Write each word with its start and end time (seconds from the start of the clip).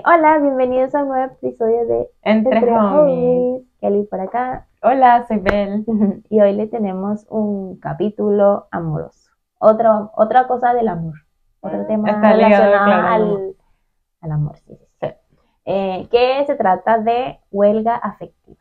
Hola, 0.00 0.38
bienvenidos 0.38 0.94
a 0.94 1.02
un 1.02 1.08
nuevo 1.08 1.32
episodio 1.34 1.86
de 1.86 2.08
Entre, 2.22 2.72
homies. 2.72 3.62
Kelly 3.80 4.04
por 4.04 4.20
acá. 4.20 4.66
Hola, 4.82 5.26
soy 5.28 5.38
Bel. 5.38 5.84
Y 6.30 6.40
hoy 6.40 6.54
le 6.54 6.66
tenemos 6.66 7.26
un 7.28 7.76
capítulo 7.78 8.68
amoroso. 8.70 9.30
Otra, 9.58 10.08
otra 10.14 10.46
cosa 10.46 10.72
del 10.72 10.88
amor. 10.88 11.14
Otro 11.60 11.82
Ah, 11.82 11.86
tema 11.86 12.10
está 12.10 12.34
ligado, 12.34 12.64
relacionado 12.64 12.84
claro, 12.86 13.12
al 13.12 13.54
al, 14.22 14.30
amor. 14.32 14.56
Sí, 14.58 14.76
sí, 14.76 14.86
sí. 15.00 15.06
Eh, 15.66 16.08
que 16.10 16.44
se 16.46 16.54
trata 16.54 16.98
de 16.98 17.38
huelga 17.50 17.96
afectiva. 17.96 18.58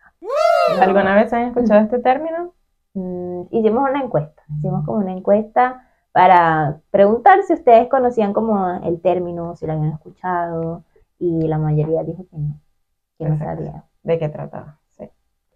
¿Alguna 0.82 1.16
vez 1.16 1.32
han 1.32 1.44
escuchado 1.44 1.82
este 1.82 2.00
término? 2.00 2.54
Mm, 2.94 3.44
hicimos 3.52 3.90
una 3.90 4.04
encuesta, 4.04 4.44
hicimos 4.58 4.86
como 4.86 4.98
una 4.98 5.14
encuesta 5.14 5.88
para 6.12 6.80
preguntar 6.92 7.42
si 7.44 7.54
ustedes 7.54 7.88
conocían 7.88 8.34
como 8.34 8.68
el 8.84 9.00
término, 9.02 9.56
si 9.56 9.66
lo 9.66 9.74
habían 9.74 9.94
escuchado, 9.94 10.84
y 11.22 11.48
la 11.48 11.60
mayoría 11.60 12.04
dijo 12.04 12.26
que 12.30 12.38
no, 12.38 12.60
que 13.20 13.26
no 13.26 13.38
sabía. 13.38 13.84
¿De 14.04 14.18
qué 14.20 14.30
trataba? 14.30 14.80
Sí. 14.98 15.08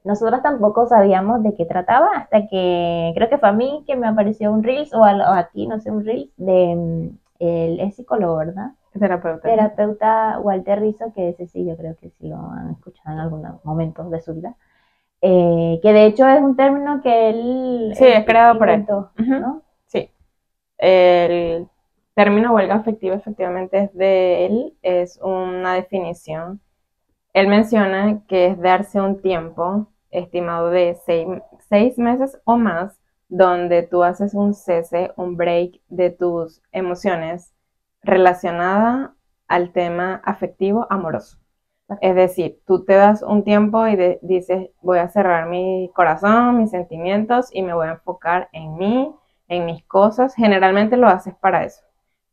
Nosotros 0.04 0.42
tampoco 0.44 0.86
sabíamos 0.88 1.42
de 1.44 1.56
qué 1.56 1.66
trataba 1.66 2.10
hasta 2.16 2.48
que 2.48 3.12
creo 3.16 3.30
que 3.30 3.40
fue 3.40 3.50
a 3.50 3.54
mí 3.54 3.84
que 3.88 3.96
me 3.96 4.08
apareció 4.08 4.52
un 4.52 4.64
Reels 4.64 4.94
o 4.94 5.04
a, 5.04 5.14
o 5.32 5.34
a 5.34 5.50
ti, 5.50 5.68
no 5.68 5.80
sé, 5.80 5.90
un 5.92 6.06
Reels 6.06 6.32
de 6.38 6.76
mm, 6.76 7.18
el 7.40 7.80
es 7.80 7.96
psicólogo, 7.96 8.38
¿verdad? 8.38 8.72
Terapeuta. 8.98 9.42
terapeuta 9.50 10.40
Walter 10.40 10.80
Rizzo, 10.80 11.12
que 11.14 11.30
ese 11.30 11.48
sí, 11.48 11.66
yo 11.66 11.76
creo 11.76 11.96
que 11.98 12.12
sí 12.12 12.30
lo 12.30 12.38
han 12.38 12.72
escuchado 12.72 13.16
en 13.16 13.20
algunos 13.20 13.66
momentos 13.66 14.10
de 14.12 14.22
su 14.22 14.34
vida, 14.36 14.56
eh, 15.22 15.80
que 15.82 15.94
de 15.94 16.06
hecho 16.06 16.28
es 16.28 16.42
un 16.42 16.56
término 16.56 17.02
que 17.02 17.30
él 17.30 17.94
Sí, 17.96 18.06
es 18.06 18.26
creado 18.26 18.58
por 18.60 18.70
él. 18.70 18.86
¿no? 19.18 19.64
Sí. 19.88 20.10
El 20.78 21.68
término 22.16 22.54
huelga 22.54 22.76
afectiva 22.76 23.16
efectivamente 23.16 23.78
es 23.84 23.94
de 23.94 24.46
él, 24.46 24.78
es 24.82 25.20
una 25.22 25.74
definición. 25.76 26.62
Él 27.34 27.48
menciona 27.48 28.22
que 28.28 28.48
es 28.48 28.60
darse 28.60 29.02
un 29.02 29.22
tiempo 29.22 29.90
estimado 30.10 30.70
de 30.70 30.98
seis, 31.70 31.98
meses 31.98 32.40
o 32.46 32.58
más 32.58 33.00
donde 33.28 33.84
tú 33.84 34.04
haces 34.04 34.34
un 34.34 34.54
cese, 34.54 35.12
un 35.18 35.36
break 35.36 35.82
de 35.90 36.10
tus 36.12 36.62
emociones 36.72 37.54
relacionada 38.02 39.16
al 39.48 39.72
tema 39.74 40.22
afectivo 40.24 40.88
amoroso. 40.90 41.38
Es 42.02 42.16
decir, 42.16 42.62
tú 42.66 42.84
te 42.86 42.94
das 42.94 43.22
un 43.22 43.44
tiempo 43.44 43.86
y 43.88 44.18
dices, 44.22 44.70
voy 44.82 45.00
a 45.00 45.10
cerrar 45.10 45.48
mi 45.48 45.92
corazón, 45.94 46.58
mis 46.58 46.72
sentimientos 46.72 47.50
y 47.52 47.62
me 47.62 47.74
voy 47.74 47.88
a 47.88 47.92
enfocar 47.92 48.50
en 48.54 48.78
mí, 48.78 49.14
en 49.48 49.66
mis 49.66 49.84
cosas. 49.86 50.34
Generalmente 50.36 50.98
lo 50.98 51.08
haces 51.08 51.36
para 51.36 51.64
eso, 51.64 51.84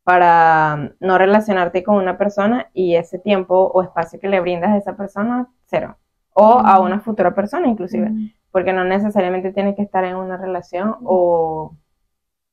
para 0.04 0.76
mm, 0.76 0.90
no 1.00 1.18
relacionarte 1.18 1.82
con 1.82 1.96
una 1.96 2.18
persona 2.18 2.68
y 2.72 2.96
ese 2.96 3.18
tiempo 3.18 3.54
o 3.72 3.82
espacio 3.82 4.18
que 4.20 4.28
le 4.28 4.40
brindas 4.40 4.70
a 4.70 4.76
esa 4.76 4.96
persona, 4.96 5.48
cero. 5.66 5.96
O 6.34 6.58
a 6.58 6.80
Mm. 6.80 6.84
una 6.84 7.00
futura 7.00 7.34
persona 7.34 7.68
inclusive, 7.68 8.10
porque 8.50 8.72
no 8.72 8.84
necesariamente 8.84 9.52
tiene 9.52 9.74
que 9.74 9.82
estar 9.82 10.04
en 10.04 10.16
una 10.16 10.36
relación 10.36 10.96
o... 11.04 11.76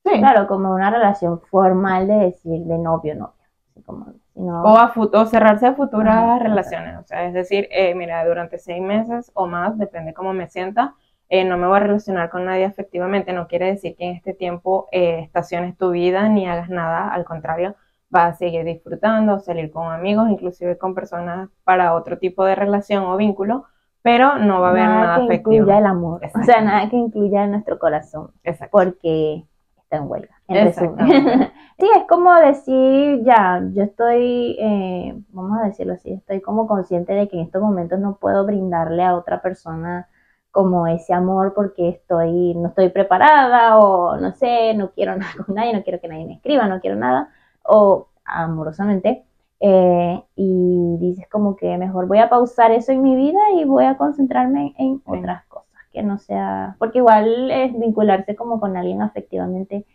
Sí. 0.04 0.18
Claro, 0.18 0.46
como 0.46 0.72
una 0.74 0.90
relación 0.90 1.40
formal 1.50 2.08
de 2.08 2.14
decir 2.14 2.62
de 2.64 2.78
novio, 2.78 3.14
novio. 3.14 3.34
Así 3.70 3.82
como, 3.82 4.06
sino- 4.32 4.62
O, 4.62 4.76
a 4.78 4.92
o 4.96 5.26
cerrarse 5.26 5.66
a 5.66 5.74
futuras 5.74 6.42
relaciones. 6.42 6.98
O 6.98 7.02
sea, 7.04 7.24
es 7.24 7.34
decir, 7.34 7.68
eh, 7.70 7.94
mira, 7.94 8.24
durante 8.24 8.58
seis 8.58 8.80
meses 8.82 9.30
o 9.34 9.46
más, 9.46 9.76
depende 9.76 10.14
cómo 10.14 10.32
me 10.32 10.48
sienta, 10.48 10.94
eh, 11.30 11.44
no 11.44 11.56
me 11.56 11.68
voy 11.68 11.76
a 11.76 11.80
relacionar 11.80 12.28
con 12.28 12.44
nadie 12.44 12.64
afectivamente. 12.64 13.32
No 13.32 13.46
quiere 13.46 13.66
decir 13.66 13.96
que 13.96 14.04
en 14.04 14.16
este 14.16 14.34
tiempo 14.34 14.88
eh, 14.90 15.20
estaciones 15.20 15.78
tu 15.78 15.90
vida 15.90 16.28
ni 16.28 16.46
hagas 16.46 16.68
nada. 16.68 17.08
Al 17.08 17.24
contrario, 17.24 17.76
vas 18.10 18.34
a 18.34 18.38
seguir 18.38 18.64
disfrutando, 18.64 19.38
salir 19.38 19.70
con 19.70 19.92
amigos, 19.92 20.28
inclusive 20.28 20.76
con 20.76 20.92
personas 20.92 21.48
para 21.62 21.94
otro 21.94 22.18
tipo 22.18 22.44
de 22.44 22.56
relación 22.56 23.04
o 23.04 23.16
vínculo, 23.16 23.64
pero 24.02 24.38
no 24.38 24.60
va 24.60 24.68
a 24.68 24.70
haber 24.70 24.84
nada, 24.86 25.16
que 25.18 25.24
afectivo. 25.26 25.52
incluya 25.52 25.78
el 25.78 25.86
amor, 25.86 26.20
o 26.34 26.42
sea, 26.42 26.60
nada 26.60 26.88
que 26.90 26.96
incluya 26.96 27.46
nuestro 27.46 27.78
corazón, 27.78 28.32
Exacto. 28.42 28.70
porque 28.72 29.44
está 29.78 29.98
en 29.98 30.10
huelga, 30.10 30.34
en 30.48 30.66
resumen. 30.66 31.50
Sí, 31.80 31.88
es 31.96 32.04
como 32.06 32.34
decir, 32.34 33.22
ya, 33.24 33.62
yo 33.72 33.84
estoy, 33.84 34.54
eh, 34.60 35.14
vamos 35.30 35.58
a 35.58 35.64
decirlo 35.64 35.94
así, 35.94 36.12
estoy 36.12 36.42
como 36.42 36.66
consciente 36.66 37.14
de 37.14 37.26
que 37.26 37.38
en 37.38 37.44
estos 37.44 37.62
momentos 37.62 37.98
no 37.98 38.16
puedo 38.16 38.44
brindarle 38.44 39.02
a 39.02 39.16
otra 39.16 39.40
persona 39.40 40.06
como 40.50 40.86
ese 40.86 41.14
amor 41.14 41.54
porque 41.54 41.88
estoy, 41.88 42.54
no 42.54 42.68
estoy 42.68 42.88
preparada 42.90 43.78
o 43.78 44.16
no 44.16 44.32
sé, 44.32 44.74
no 44.74 44.90
quiero 44.92 45.16
nada 45.18 45.32
con 45.44 45.54
nadie, 45.54 45.72
no 45.72 45.82
quiero 45.82 46.00
que 46.00 46.08
nadie 46.08 46.26
me 46.26 46.34
escriba, 46.34 46.66
no 46.66 46.80
quiero 46.80 46.96
nada, 46.96 47.30
o 47.62 48.08
amorosamente, 48.24 49.24
eh, 49.60 50.22
y 50.36 50.96
dices 50.98 51.26
como 51.30 51.56
que 51.56 51.76
mejor 51.78 52.06
voy 52.06 52.18
a 52.18 52.30
pausar 52.30 52.72
eso 52.72 52.92
en 52.92 53.02
mi 53.02 53.16
vida 53.16 53.40
y 53.56 53.64
voy 53.64 53.84
a 53.84 53.96
concentrarme 53.96 54.74
en 54.78 55.02
otras 55.04 55.44
cosas, 55.46 55.82
que 55.92 56.02
no 56.02 56.18
sea, 56.18 56.76
porque 56.78 56.98
igual 56.98 57.50
es 57.50 57.78
vincularse 57.78 58.36
como 58.36 58.60
con 58.60 58.76
alguien 58.76 59.02
afectivamente 59.02 59.86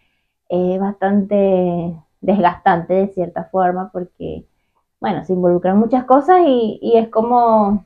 es 0.49 0.79
bastante 0.79 1.95
desgastante 2.21 2.93
de 2.93 3.07
cierta 3.09 3.45
forma 3.45 3.89
porque, 3.91 4.45
bueno, 4.99 5.23
se 5.25 5.33
involucran 5.33 5.77
muchas 5.77 6.05
cosas 6.05 6.41
y, 6.45 6.79
y 6.81 6.97
es 6.97 7.09
como, 7.09 7.85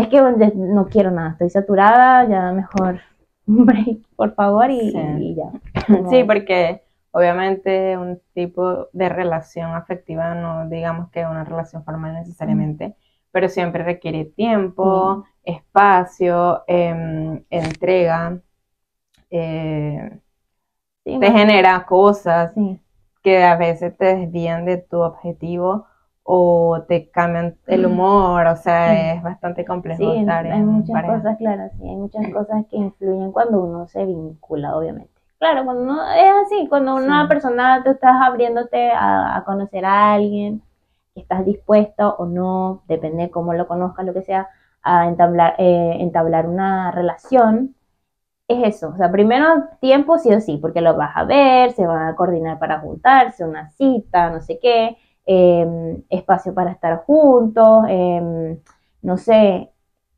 es 0.00 0.08
que 0.08 0.20
no 0.54 0.86
quiero 0.86 1.10
nada, 1.10 1.30
estoy 1.32 1.50
saturada, 1.50 2.28
ya 2.28 2.52
mejor 2.52 3.00
un 3.46 3.66
break, 3.66 3.98
por 4.16 4.34
favor, 4.34 4.70
y, 4.70 4.90
Sí. 4.92 4.98
y 5.18 5.34
ya. 5.34 5.50
Sí, 6.10 6.24
porque 6.24 6.82
obviamente 7.12 7.96
un 7.96 8.20
tipo 8.34 8.88
de 8.92 9.08
relación 9.08 9.74
afectiva 9.74 10.34
no 10.34 10.68
digamos 10.68 11.10
que 11.10 11.24
una 11.24 11.44
relación 11.44 11.84
formal 11.84 12.14
necesariamente, 12.14 12.94
pero 13.32 13.48
siempre 13.48 13.82
requiere 13.84 14.24
tiempo, 14.26 15.24
espacio, 15.44 16.62
em, 16.66 17.42
entrega, 17.50 18.38
eh, 19.30 20.18
Sí, 21.04 21.18
te 21.18 21.30
genera 21.32 21.86
cosas 21.86 22.52
que 23.22 23.42
a 23.42 23.56
veces 23.56 23.96
te 23.96 24.16
desvían 24.16 24.64
de 24.66 24.76
tu 24.78 25.00
objetivo 25.00 25.86
o 26.30 26.84
te 26.88 27.10
cambian 27.10 27.56
el 27.66 27.86
humor, 27.86 28.46
o 28.48 28.56
sea, 28.56 29.14
es 29.14 29.22
bastante 29.22 29.64
complejo 29.64 30.04
Sí, 30.04 30.16
estar 30.18 30.46
hay 30.50 30.60
en 30.60 30.66
muchas 30.66 30.94
pareja. 30.94 31.16
cosas, 31.18 31.38
claro, 31.38 31.70
sí, 31.78 31.88
hay 31.88 31.96
muchas 31.96 32.28
cosas 32.32 32.66
que 32.70 32.76
influyen 32.76 33.32
cuando 33.32 33.62
uno 33.64 33.86
se 33.88 34.04
vincula, 34.04 34.76
obviamente. 34.76 35.10
Claro, 35.38 35.64
cuando 35.64 35.82
uno 35.84 36.02
es 36.12 36.32
así, 36.46 36.66
cuando 36.68 36.94
una 36.96 37.22
Sí. 37.22 37.28
persona 37.28 37.82
te 37.82 37.90
estás 37.90 38.16
abriéndote 38.22 38.90
a, 38.90 39.36
a 39.36 39.44
conocer 39.44 39.84
a 39.84 40.14
alguien, 40.14 40.62
estás 41.14 41.44
dispuesto 41.44 42.14
o 42.18 42.26
no, 42.26 42.82
depende 42.88 43.24
de 43.24 43.30
cómo 43.30 43.54
lo 43.54 43.66
conozcas, 43.68 44.04
lo 44.06 44.14
que 44.14 44.22
sea, 44.22 44.48
a 44.82 45.06
entablar, 45.08 45.54
eh, 45.58 45.96
entablar 46.00 46.46
una 46.48 46.90
relación, 46.92 47.74
es 48.48 48.76
eso. 48.76 48.90
O 48.90 48.96
sea, 48.96 49.10
primero 49.10 49.46
tiempo 49.80 50.18
sí 50.18 50.32
o 50.34 50.40
sí, 50.40 50.58
porque 50.58 50.80
lo 50.80 50.96
vas 50.96 51.16
a 51.16 51.24
ver, 51.24 51.72
se 51.72 51.86
van 51.86 52.08
a 52.08 52.16
coordinar 52.16 52.58
para 52.58 52.80
juntarse, 52.80 53.44
una 53.44 53.70
cita, 53.70 54.30
no 54.30 54.40
sé 54.40 54.58
qué, 54.60 54.96
eh, 55.28 56.02
espacio 56.10 56.54
para 56.54 56.72
estar 56.72 57.04
juntos, 57.04 57.84
eh, 57.88 58.58
no 59.02 59.16
sé, 59.18 59.70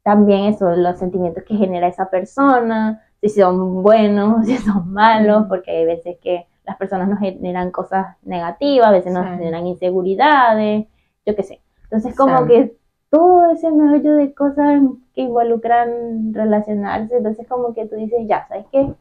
también 0.02 0.44
eso, 0.46 0.70
los 0.76 0.98
sentimientos 0.98 1.44
que 1.44 1.56
genera 1.56 1.88
esa 1.88 2.10
persona, 2.10 3.02
si 3.20 3.28
son 3.30 3.82
buenos, 3.82 4.46
si 4.46 4.56
son 4.58 4.92
malos, 4.92 5.46
porque 5.48 5.70
hay 5.72 5.84
veces 5.86 6.18
que 6.22 6.46
las 6.64 6.76
personas 6.78 7.08
nos 7.08 7.18
generan 7.20 7.72
cosas 7.72 8.16
negativas, 8.22 8.88
a 8.88 8.92
veces 8.92 9.12
nos 9.12 9.24
Sí. 9.26 9.32
generan 9.38 9.66
inseguridades, 9.66 10.86
yo 11.26 11.36
qué 11.36 11.42
sé. 11.42 11.62
Entonces 11.84 12.14
como 12.16 12.46
Sí. 12.46 12.46
que 12.46 12.76
todo 13.10 13.50
ese 13.52 13.70
meollo 13.72 14.14
de 14.14 14.34
cosas 14.34 14.80
que 15.14 15.22
involucran 15.22 16.32
relacionarse, 16.32 17.16
entonces 17.16 17.46
como 17.48 17.74
que 17.74 17.86
tú 17.86 17.96
dices, 17.96 18.20
ya, 18.28 18.46
¿sabes 18.48 18.66
qué? 18.72 18.94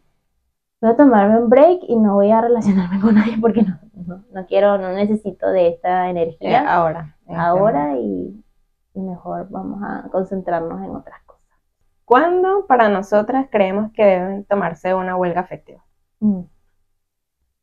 Voy 0.81 0.91
a 0.91 0.95
tomarme 0.95 1.39
un 1.39 1.50
break 1.50 1.81
y 1.88 1.95
no 1.98 2.13
voy 2.15 2.31
a 2.31 2.42
relacionarme 2.42 3.00
con 3.01 3.15
nadie 3.15 3.38
porque 3.39 3.63
no, 3.63 3.77
no, 4.07 4.24
no 4.31 4.45
quiero, 4.45 4.77
no 4.77 4.94
necesito 4.94 5.48
de 5.51 5.68
esta 5.69 6.07
Eh, 6.07 6.12
energía 6.12 6.74
ahora. 6.74 7.15
en 7.25 7.31
este 7.33 7.36
ahora 7.42 7.98
y, 7.98 8.44
y 8.94 9.00
mejor 9.01 9.48
vamos 9.50 9.81
a 9.83 10.07
concentrarnos 10.09 10.81
en 10.83 10.95
otras 10.95 11.21
cosas. 11.25 11.44
¿Cuándo 12.06 12.65
para 12.65 12.88
nosotras 12.89 13.48
creemos 13.51 13.92
que 13.92 14.04
deben 14.06 14.45
tomarse 14.45 14.94
una 14.94 15.15
huelga 15.18 15.42
afectiva? 15.42 15.83
Mm. 16.21 16.42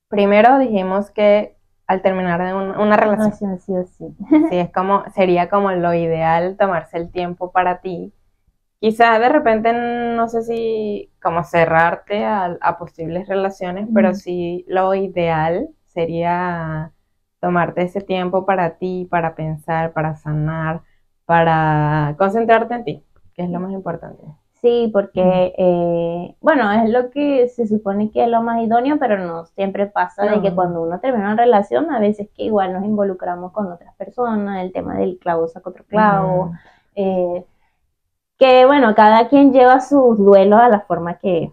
Primero 0.08 0.58
dijimos 0.58 1.11
que 1.11 1.56
al 1.87 2.02
terminar 2.02 2.43
de 2.44 2.52
un- 2.55 2.76
una 2.79 2.96
relación, 2.96 3.31
Relación 3.50 3.58
sí 3.61 3.73
o 3.73 3.85
sí. 3.87 4.17
sí, 4.50 4.56
es 4.58 4.70
como, 4.73 5.05
sería 5.14 5.49
como 5.49 5.70
lo 5.73 5.94
ideal 5.94 6.56
tomarse 6.58 6.96
el 6.99 7.11
tiempo 7.11 7.50
para 7.50 7.81
ti. 7.81 8.12
Quizás 8.81 9.19
de 9.20 9.28
repente, 9.28 9.73
no 9.73 10.28
sé 10.28 10.43
si 10.43 11.11
como 11.23 11.44
cerrarte 11.44 12.25
a, 12.25 12.56
a 12.61 12.78
posibles 12.78 13.26
relaciones, 13.28 13.88
pero 13.94 14.14
sí 14.14 14.64
lo 14.69 14.94
ideal 14.94 15.69
sería 15.87 16.93
tomarte 17.40 17.82
ese 17.82 18.00
tiempo 18.00 18.44
para 18.44 18.76
ti, 18.76 19.06
para 19.11 19.34
pensar, 19.34 19.93
para 19.93 20.14
sanar, 20.17 20.82
para 21.25 22.14
concentrarte 22.19 22.75
en 22.75 22.84
ti, 22.84 23.05
que 23.34 23.43
es 23.44 23.50
lo 23.50 23.61
más 23.61 23.73
importante. 23.73 24.23
Sí, 24.61 24.90
porque, 24.93 25.55
eh, 25.58 26.34
bueno, 26.40 26.72
es 26.72 26.90
lo 26.90 27.11
que 27.11 27.46
se 27.49 27.67
supone 27.67 28.11
que 28.11 28.25
es 28.25 28.29
lo 28.29 28.43
más 28.43 28.62
idóneo, 28.62 28.99
pero 28.99 29.19
no 29.19 29.44
siempre 29.46 29.87
pasa 29.87 30.25
de 30.25 30.40
que 30.40 30.55
cuando 30.55 30.82
uno 30.82 30.99
termina 30.99 31.32
una 31.32 31.37
relación, 31.37 31.90
a 31.90 32.00
veces 32.00 32.29
que 32.34 32.44
igual 32.44 32.72
nos 32.72 32.84
involucramos 32.84 33.52
con 33.52 33.70
otras 33.70 33.94
personas, 33.96 34.64
el 34.64 34.72
tema 34.72 34.96
del 34.96 35.19
clavo 35.19 35.46
saca 35.46 35.70
otro 35.70 35.84
clavo, 35.84 36.52
eh, 36.94 37.44
que 38.38 38.67
bueno, 38.67 38.94
cada 38.94 39.29
quien 39.29 39.53
lleva 39.53 39.81
sus 39.81 40.19
duelos 40.19 40.61
a 40.61 40.69
la 40.69 40.81
forma 40.81 41.15
que, 41.19 41.53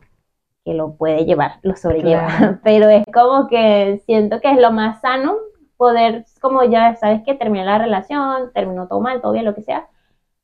que 0.65 0.73
lo 0.73 0.93
puede 0.93 1.25
llevar, 1.25 1.53
lo 1.61 1.75
sobrelleva, 1.75 2.27
Claro. 2.37 2.59
pero 2.63 2.89
es 2.89 3.03
como 3.13 3.47
que 3.47 4.01
siento 4.05 4.39
que 4.41 4.51
es 4.51 4.59
lo 4.59 4.71
más 4.71 5.01
sano 5.01 5.35
poder, 5.77 6.25
como 6.41 6.63
ya 6.63 6.95
sabes 6.95 7.23
que 7.23 7.35
terminé 7.35 7.65
la 7.65 7.77
relación, 7.77 8.51
terminó 8.53 8.87
todo 8.87 8.99
mal, 9.01 9.21
todo 9.21 9.31
bien, 9.33 9.45
lo 9.45 9.55
que 9.55 9.61
sea, 9.63 9.87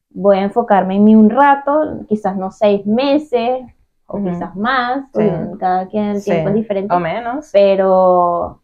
voy 0.10 0.38
a 0.38 0.42
enfocarme 0.44 0.96
en 0.96 1.04
mí 1.04 1.16
un 1.16 1.30
rato, 1.30 2.00
quizás 2.08 2.36
no 2.36 2.52
seis 2.52 2.86
meses 2.86 3.62
o 4.08 4.18
Ujú. 4.18 4.30
quizás 4.30 4.56
más, 4.56 5.06
Sí. 5.14 5.30
cada 5.60 5.88
quien 5.88 6.06
el 6.06 6.22
Sí. 6.22 6.32
tiempo 6.32 6.50
es 6.50 6.56
diferente, 6.56 6.94
O 6.96 7.00
menos. 7.00 7.50
pero 7.54 8.62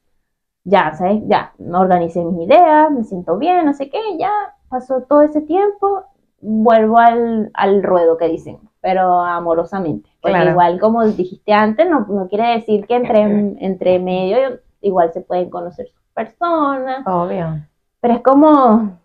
ya, 0.63 0.94
¿sabes? 0.95 1.21
Ya, 1.28 1.54
organicé 1.71 2.24
mis 2.25 2.48
ideas, 2.48 2.92
me 2.92 3.04
siento 3.04 3.38
bien, 3.38 3.66
no 3.66 3.74
sé 3.74 3.89
qué, 3.89 4.00
ya 4.18 4.31
pasó 4.68 5.01
todo 5.04 5.21
ese 5.21 5.42
tiempo, 5.42 6.04
vuelvo 6.45 7.00
al, 7.00 7.50
al 7.53 7.83
ruedo 7.83 8.18
que 8.18 8.27
dicen, 8.27 8.59
pero 8.81 9.21
amorosamente. 9.21 10.09
Claro. 10.21 10.51
igual, 10.51 10.80
como 10.80 11.06
dijiste 11.06 11.53
antes, 11.53 11.88
no, 11.89 12.06
no 12.07 12.27
quiere 12.27 12.47
decir 12.56 12.86
que 12.88 12.95
entre, 12.95 13.21
entre 13.59 14.00
medio 14.00 14.59
igual 14.81 15.12
se 15.13 15.21
pueden 15.21 15.50
conocer 15.50 15.88
sus 15.89 16.01
personas, 16.13 17.06
Obvio. 17.07 17.62
pero 18.00 18.13
es 18.15 18.21
como 18.21 19.00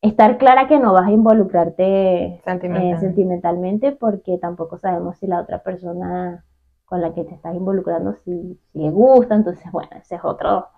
estar 0.00 0.38
clara 0.38 0.68
que 0.68 0.78
no 0.78 0.92
vas 0.92 1.08
a 1.08 1.10
involucrarte 1.12 1.84
eh, 1.84 2.40
Sentimental. 2.44 3.00
sentimentalmente 3.00 3.92
porque 3.92 4.38
tampoco 4.38 4.78
sabemos 4.78 5.16
si 5.18 5.26
la 5.26 5.40
otra 5.40 5.62
persona 5.62 6.44
con 6.84 7.02
la 7.02 7.12
que 7.14 7.24
te 7.24 7.34
estás 7.34 7.54
involucrando 7.54 8.14
si, 8.24 8.58
si 8.72 8.78
le 8.78 8.90
gusta, 8.90 9.34
entonces 9.34 9.70
bueno, 9.72 9.90
ese 9.96 10.14
es 10.16 10.20
otro 10.24 10.68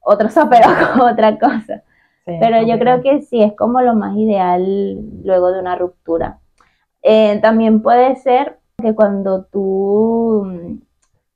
otro 0.00 0.28
sopero 0.30 0.68
otra 1.10 1.38
cosa. 1.38 1.82
Sí, 2.28 2.36
Pero 2.38 2.62
yo 2.62 2.78
creo 2.78 3.00
que 3.00 3.22
sí 3.22 3.42
es 3.42 3.54
como 3.54 3.80
lo 3.80 3.94
más 3.94 4.14
ideal 4.14 5.00
luego 5.24 5.50
de 5.50 5.60
una 5.60 5.76
ruptura. 5.76 6.40
Eh, 7.02 7.38
también 7.40 7.80
puede 7.80 8.16
ser 8.16 8.58
que 8.76 8.94
cuando 8.94 9.44
tú, 9.46 10.44
mm, 10.44 10.78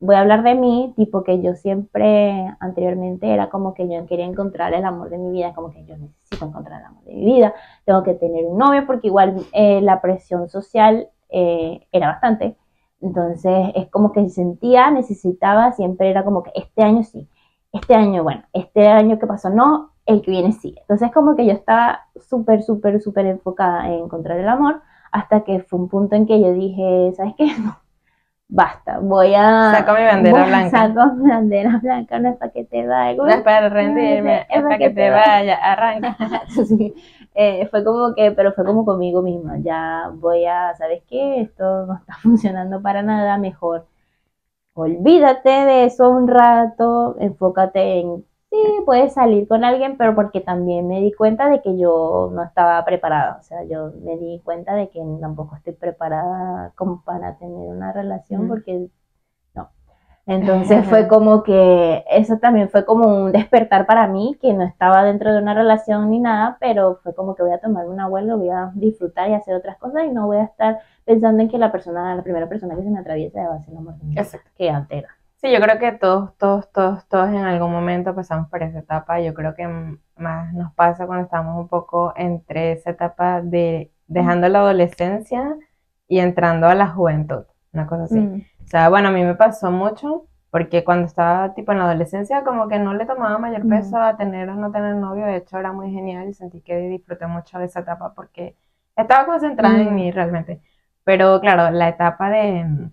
voy 0.00 0.14
a 0.16 0.20
hablar 0.20 0.42
de 0.42 0.54
mí, 0.54 0.92
tipo 0.94 1.24
que 1.24 1.40
yo 1.40 1.54
siempre 1.54 2.46
anteriormente 2.60 3.32
era 3.32 3.48
como 3.48 3.72
que 3.72 3.88
yo 3.88 4.04
quería 4.04 4.26
encontrar 4.26 4.74
el 4.74 4.84
amor 4.84 5.08
de 5.08 5.16
mi 5.16 5.30
vida, 5.30 5.54
como 5.54 5.70
que 5.70 5.82
yo 5.86 5.96
necesito 5.96 6.44
encontrar 6.44 6.80
el 6.80 6.86
amor 6.88 7.04
de 7.04 7.14
mi 7.14 7.24
vida, 7.24 7.54
tengo 7.86 8.02
que 8.02 8.12
tener 8.12 8.44
un 8.44 8.58
novio 8.58 8.84
porque 8.86 9.06
igual 9.06 9.36
eh, 9.54 9.80
la 9.80 10.02
presión 10.02 10.50
social 10.50 11.08
eh, 11.30 11.86
era 11.90 12.08
bastante. 12.08 12.58
Entonces 13.00 13.70
es 13.74 13.88
como 13.88 14.12
que 14.12 14.28
sentía, 14.28 14.90
necesitaba, 14.90 15.72
siempre 15.72 16.10
era 16.10 16.22
como 16.22 16.42
que 16.42 16.50
este 16.54 16.82
año 16.82 17.02
sí, 17.02 17.26
este 17.72 17.94
año, 17.94 18.22
bueno, 18.22 18.42
este 18.52 18.88
año 18.88 19.18
que 19.18 19.26
pasó 19.26 19.48
no, 19.48 19.91
el 20.06 20.22
que 20.22 20.31
viene 20.31 20.52
sí. 20.52 20.75
Entonces 20.81 21.10
como 21.12 21.37
que 21.37 21.46
yo 21.46 21.52
estaba 21.52 22.06
súper, 22.16 22.62
súper, 22.62 23.00
súper 23.00 23.26
enfocada 23.26 23.87
en 23.88 24.04
encontrar 24.04 24.38
el 24.38 24.49
amor 24.49 24.82
hasta 25.10 25.44
que 25.44 25.60
fue 25.60 25.78
un 25.78 25.88
punto 25.88 26.16
en 26.16 26.26
que 26.26 26.40
yo 26.40 26.52
dije, 26.52 27.12
¿sabes 27.16 27.34
qué? 27.37 27.46
No, 27.62 27.78
basta, 28.49 28.99
voy 28.99 29.34
a... 29.34 29.72
Saco 29.72 29.94
mi 29.94 30.04
bandera 30.04 30.44
blanca. 30.44 30.70
Saco 30.70 31.14
mi 31.14 31.31
bandera 31.31 31.81
blanca, 31.82 32.19
no 32.19 32.28
es 32.31 32.37
para 32.37 32.52
que 32.52 32.64
te 32.64 32.87
vaya. 32.87 33.16
No 33.16 33.28
es 33.28 33.40
para 33.43 33.69
rendirme, 33.69 34.46
es 34.50 34.62
para 34.62 34.78
que 34.78 34.90
te 34.90 35.10
vaya, 35.10 35.56
arranca. 35.56 36.16
Sí, 36.49 36.94
eh, 37.34 37.66
fue 37.70 37.82
como 37.82 38.14
que, 38.14 38.32
pero 38.32 38.52
fue 38.52 38.64
como 38.64 38.84
conmigo 38.84 39.22
misma, 39.22 39.58
ya 39.60 40.10
voy 40.14 40.44
a, 40.44 40.75
¿sabes 40.76 41.02
qué? 41.08 41.40
Esto 41.40 41.87
no 41.87 41.94
está 41.94 42.14
funcionando 42.22 42.82
para 42.82 43.02
nada, 43.02 43.38
mejor 43.38 43.87
olvídate 44.75 45.50
de 45.50 45.84
eso 45.84 46.10
un 46.10 46.28
rato, 46.28 47.16
enfócate 47.19 48.00
en, 48.00 48.25
sí, 48.52 48.58
puedes 48.87 49.14
salir 49.14 49.49
con 49.49 49.64
alguien, 49.64 49.96
pero 49.99 50.14
porque 50.14 50.40
también 50.43 50.87
me 50.88 51.00
di 51.00 51.12
cuenta 51.12 51.49
de 51.50 51.62
que 51.62 51.76
yo 51.78 52.31
no 52.32 52.44
estaba 52.44 52.84
preparada, 52.84 53.38
o 53.40 53.44
sea, 53.44 53.64
yo 53.64 53.93
me 54.04 54.19
di 54.19 54.40
cuenta 54.44 54.75
de 54.76 54.90
que 54.90 55.00
tampoco 55.20 55.56
estoy 55.56 55.75
preparada 55.75 56.72
como 56.76 57.02
para 57.04 57.37
tener 57.38 57.69
una 57.70 57.93
relación, 57.93 58.46
Mm. 58.46 58.49
porque 58.49 58.88
no. 59.54 59.70
Entonces 60.26 60.87
fue 60.88 61.08
como 61.08 61.43
que 61.44 62.04
eso 62.10 62.38
también 62.38 62.70
fue 62.70 62.84
como 62.87 63.08
un 63.25 63.32
despertar 63.32 63.87
para 63.87 64.06
mí, 64.08 64.38
que 64.40 64.54
no 64.54 64.64
estaba 64.64 65.04
dentro 65.04 65.32
de 65.32 65.40
una 65.43 65.54
relación 65.54 66.10
ni 66.10 66.20
nada, 66.20 66.58
pero 66.60 66.96
fue 67.02 67.14
como 67.14 67.34
que 67.37 67.43
voy 67.44 67.52
a 67.52 67.60
tomarme 67.60 67.90
una 67.93 68.08
vuelta, 68.08 68.37
voy 68.37 68.50
a 68.50 68.72
disfrutar 68.75 69.31
y 69.31 69.34
hacer 69.34 69.54
otras 69.56 69.78
cosas 69.78 70.04
y 70.06 70.10
no 70.10 70.26
voy 70.26 70.38
a 70.38 70.44
estar 70.44 70.81
pensando 71.04 71.43
en 71.43 71.49
que 71.50 71.58
la 71.58 71.72
persona, 71.72 72.14
la 72.16 72.22
primera 72.22 72.49
persona 72.49 72.76
que 72.76 72.82
se 72.84 72.90
me 72.90 73.00
atraviesa 73.00 73.49
va 73.49 73.56
a 73.56 73.60
ser 73.60 73.75
vida, 74.02 74.20
Exacto. 74.22 74.50
que 74.56 74.70
antes 74.70 74.99
era. 74.99 75.08
Sí, 75.42 75.52
yo 75.52 75.60
creo 75.60 75.78
que 75.80 75.90
todos, 75.92 76.36
todos, 76.38 76.70
todos, 76.72 77.08
todos 77.08 77.28
en 77.30 77.38
algún 77.38 77.72
momento 77.72 78.14
pasamos 78.14 78.48
por 78.48 78.62
esa 78.62 78.78
etapa. 78.78 79.20
Yo 79.20 79.34
creo 79.34 79.54
que 79.56 79.66
más 80.16 80.54
nos 80.54 80.72
pasa 80.74 81.06
cuando 81.06 81.24
estamos 81.24 81.58
un 81.58 81.68
poco 81.68 82.12
entre 82.16 82.72
esa 82.72 82.90
etapa 82.90 83.42
de 83.42 83.92
dejando 84.06 84.48
la 84.48 84.60
adolescencia 84.60 85.56
y 86.06 86.20
entrando 86.20 86.68
a 86.68 86.74
la 86.76 86.88
juventud, 86.88 87.44
una 87.72 87.86
cosa 87.88 88.04
así. 88.04 88.20
Mm, 88.20 88.36
O 88.64 88.66
sea, 88.68 88.88
bueno, 88.88 89.08
a 89.08 89.10
mí 89.10 89.24
me 89.24 89.34
pasó 89.34 89.70
mucho 89.72 90.28
porque 90.50 90.84
cuando 90.84 91.06
estaba 91.06 91.54
tipo 91.54 91.72
en 91.72 91.78
la 91.78 91.86
adolescencia 91.86 92.44
como 92.44 92.68
que 92.68 92.78
no 92.78 92.94
le 92.94 93.06
tomaba 93.06 93.38
mayor 93.38 93.64
Mm. 93.64 93.68
peso 93.68 93.96
a 93.98 94.16
tener 94.16 94.48
o 94.48 94.54
no 94.54 94.70
tener 94.70 94.94
novio, 94.96 95.26
de 95.26 95.36
hecho 95.38 95.58
era 95.58 95.72
muy 95.72 95.90
genial 95.92 96.28
y 96.28 96.34
sentí 96.34 96.60
que 96.60 96.76
disfruté 96.88 97.26
mucho 97.26 97.58
de 97.58 97.64
esa 97.66 97.80
etapa 97.80 98.14
porque 98.14 98.56
estaba 98.96 99.26
concentrada 99.26 99.80
en 99.82 99.92
Mm. 99.92 99.94
mí 99.94 100.10
realmente. 100.12 100.62
Pero 101.04 101.40
claro, 101.40 101.70
la 101.70 101.88
etapa 101.88 102.30
de, 102.30 102.90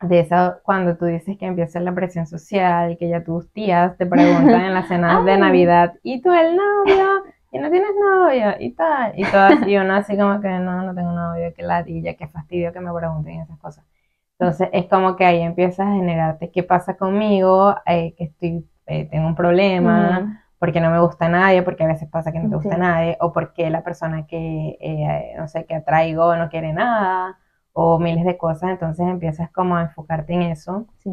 de 0.00 0.20
esa, 0.20 0.60
cuando 0.64 0.96
tú 0.96 1.06
dices 1.06 1.38
que 1.38 1.46
empieza 1.46 1.80
la 1.80 1.94
presión 1.94 2.26
social, 2.26 2.96
que 2.98 3.08
ya 3.08 3.24
tus 3.24 3.50
tías 3.52 3.96
te 3.96 4.06
preguntan 4.06 4.64
en 4.66 4.74
las 4.74 4.88
cenas 4.88 5.24
de. 5.24 5.36
Navidad, 5.38 5.94
¿y 6.02 6.20
tú 6.20 6.32
el 6.32 6.56
novio? 6.56 7.24
¿Y 7.50 7.58
no 7.58 7.70
tienes 7.70 7.90
novio? 8.00 8.54
Y 8.58 8.72
tal, 8.74 9.12
y 9.16 9.24
todo 9.30 9.42
así, 9.42 9.70
y 9.70 9.76
uno 9.78 9.94
así 9.94 10.16
como 10.16 10.40
que 10.40 10.48
no, 10.48 10.82
no 10.82 10.94
tengo 10.94 11.12
novio, 11.12 11.52
qué 11.56 11.62
ladilla, 11.62 12.14
qué 12.16 12.26
fastidio 12.28 12.72
que 12.72 12.80
me 12.80 12.92
pregunten 12.92 13.40
esas 13.40 13.58
cosas. 13.58 13.84
Entonces 14.38 14.68
es 14.72 14.86
como 14.88 15.16
que 15.16 15.24
ahí 15.24 15.40
empiezas 15.42 15.86
a 15.86 15.92
generarte 15.94 16.50
qué 16.50 16.62
pasa 16.64 16.96
conmigo, 16.96 17.76
Eh, 17.86 18.14
que 18.16 18.24
estoy, 18.24 18.68
eh, 18.86 19.06
tengo 19.10 19.26
un 19.28 19.36
problema, 19.36 20.20
mm, 20.20 20.38
porque 20.58 20.80
no 20.80 20.90
me 20.90 21.00
gusta 21.00 21.28
nadie, 21.28 21.62
porque 21.62 21.84
a 21.84 21.88
veces 21.88 22.08
pasa 22.10 22.32
que 22.32 22.40
no 22.40 22.48
te 22.50 22.56
gusta 22.56 22.74
Sí. 22.74 22.80
nadie, 22.80 23.16
o 23.20 23.32
porque 23.32 23.70
la 23.70 23.82
persona 23.84 24.26
que, 24.26 24.76
eh, 24.80 25.34
no 25.38 25.46
sé, 25.48 25.64
que 25.66 25.74
atraigo 25.76 26.36
no 26.36 26.48
quiere 26.48 26.72
nada, 26.72 27.38
o 27.74 27.98
miles 27.98 28.24
de 28.24 28.38
cosas, 28.38 28.70
entonces 28.70 29.06
empiezas 29.06 29.50
como 29.50 29.76
a 29.76 29.82
enfocarte 29.82 30.32
en 30.32 30.42
eso, 30.42 30.86
sí, 31.02 31.10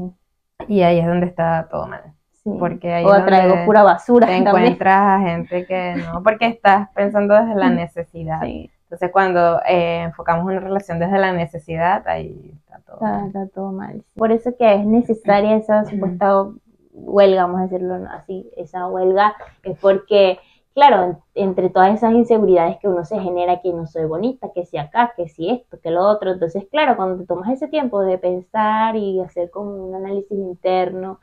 y 0.69 0.81
ahí 0.83 0.99
es 0.99 1.05
donde 1.07 1.25
está 1.25 1.67
todo 1.69 1.87
mal, 1.87 2.13
sí. 2.43 2.51
porque 2.57 2.93
ahí 2.93 3.03
o 3.03 3.13
es 3.13 3.25
donde 3.25 3.65
pura 3.65 3.83
basura 3.83 4.27
te 4.27 4.33
también. 4.33 4.55
encuentras 4.55 5.01
a 5.01 5.19
gente 5.19 5.65
que 5.65 5.95
no, 5.95 6.23
porque 6.23 6.47
estás 6.47 6.87
pensando 6.95 7.33
desde 7.33 7.55
la 7.55 7.69
necesidad. 7.69 8.41
Sí, 8.43 8.69
Entonces 8.83 9.11
cuando 9.11 9.61
eh, 9.67 10.03
enfocamos 10.03 10.45
una 10.45 10.59
relación 10.59 10.99
desde 10.99 11.17
la 11.17 11.33
necesidad, 11.33 12.07
ahí 12.07 12.53
está 12.59 12.79
todo 12.79 12.95
está, 12.95 13.07
mal. 13.07 13.27
está 13.27 13.47
todo 13.47 13.71
mal. 13.71 14.03
Por 14.15 14.31
eso 14.31 14.55
que 14.57 14.75
es 14.75 14.85
necesaria 14.85 15.55
esa 15.57 15.85
supuesta 15.85 16.45
huelga, 16.93 17.43
vamos 17.45 17.59
a 17.61 17.63
decirlo 17.63 17.95
así, 18.11 18.49
esa 18.57 18.87
huelga, 18.87 19.33
es 19.63 19.77
porque, 19.79 20.39
claro, 20.73 21.03
en- 21.03 21.17
entre 21.49 21.69
todas 21.69 21.93
esas 21.95 22.13
inseguridades 22.13 22.77
que 22.79 22.87
uno 22.87 23.05
se 23.05 23.19
genera, 23.19 23.61
que 23.61 23.73
no 23.73 23.85
soy 23.87 24.05
bonita, 24.05 24.51
que 24.53 24.65
si 24.65 24.77
acá, 24.77 25.13
que 25.15 25.27
si 25.29 25.49
esto, 25.49 25.79
que 25.81 25.91
lo 25.91 26.01
otro, 26.07 26.31
entonces, 26.31 26.65
claro, 26.71 26.95
cuando 26.97 27.19
te 27.19 27.25
tomas 27.27 27.49
ese 27.51 27.67
tiempo 27.67 28.01
de 28.01 28.17
pensar 28.17 28.95
y 28.95 29.19
hacer 29.21 29.49
como 29.51 29.71
un 29.87 29.95
análisis 29.95 30.31
interno, 30.37 31.19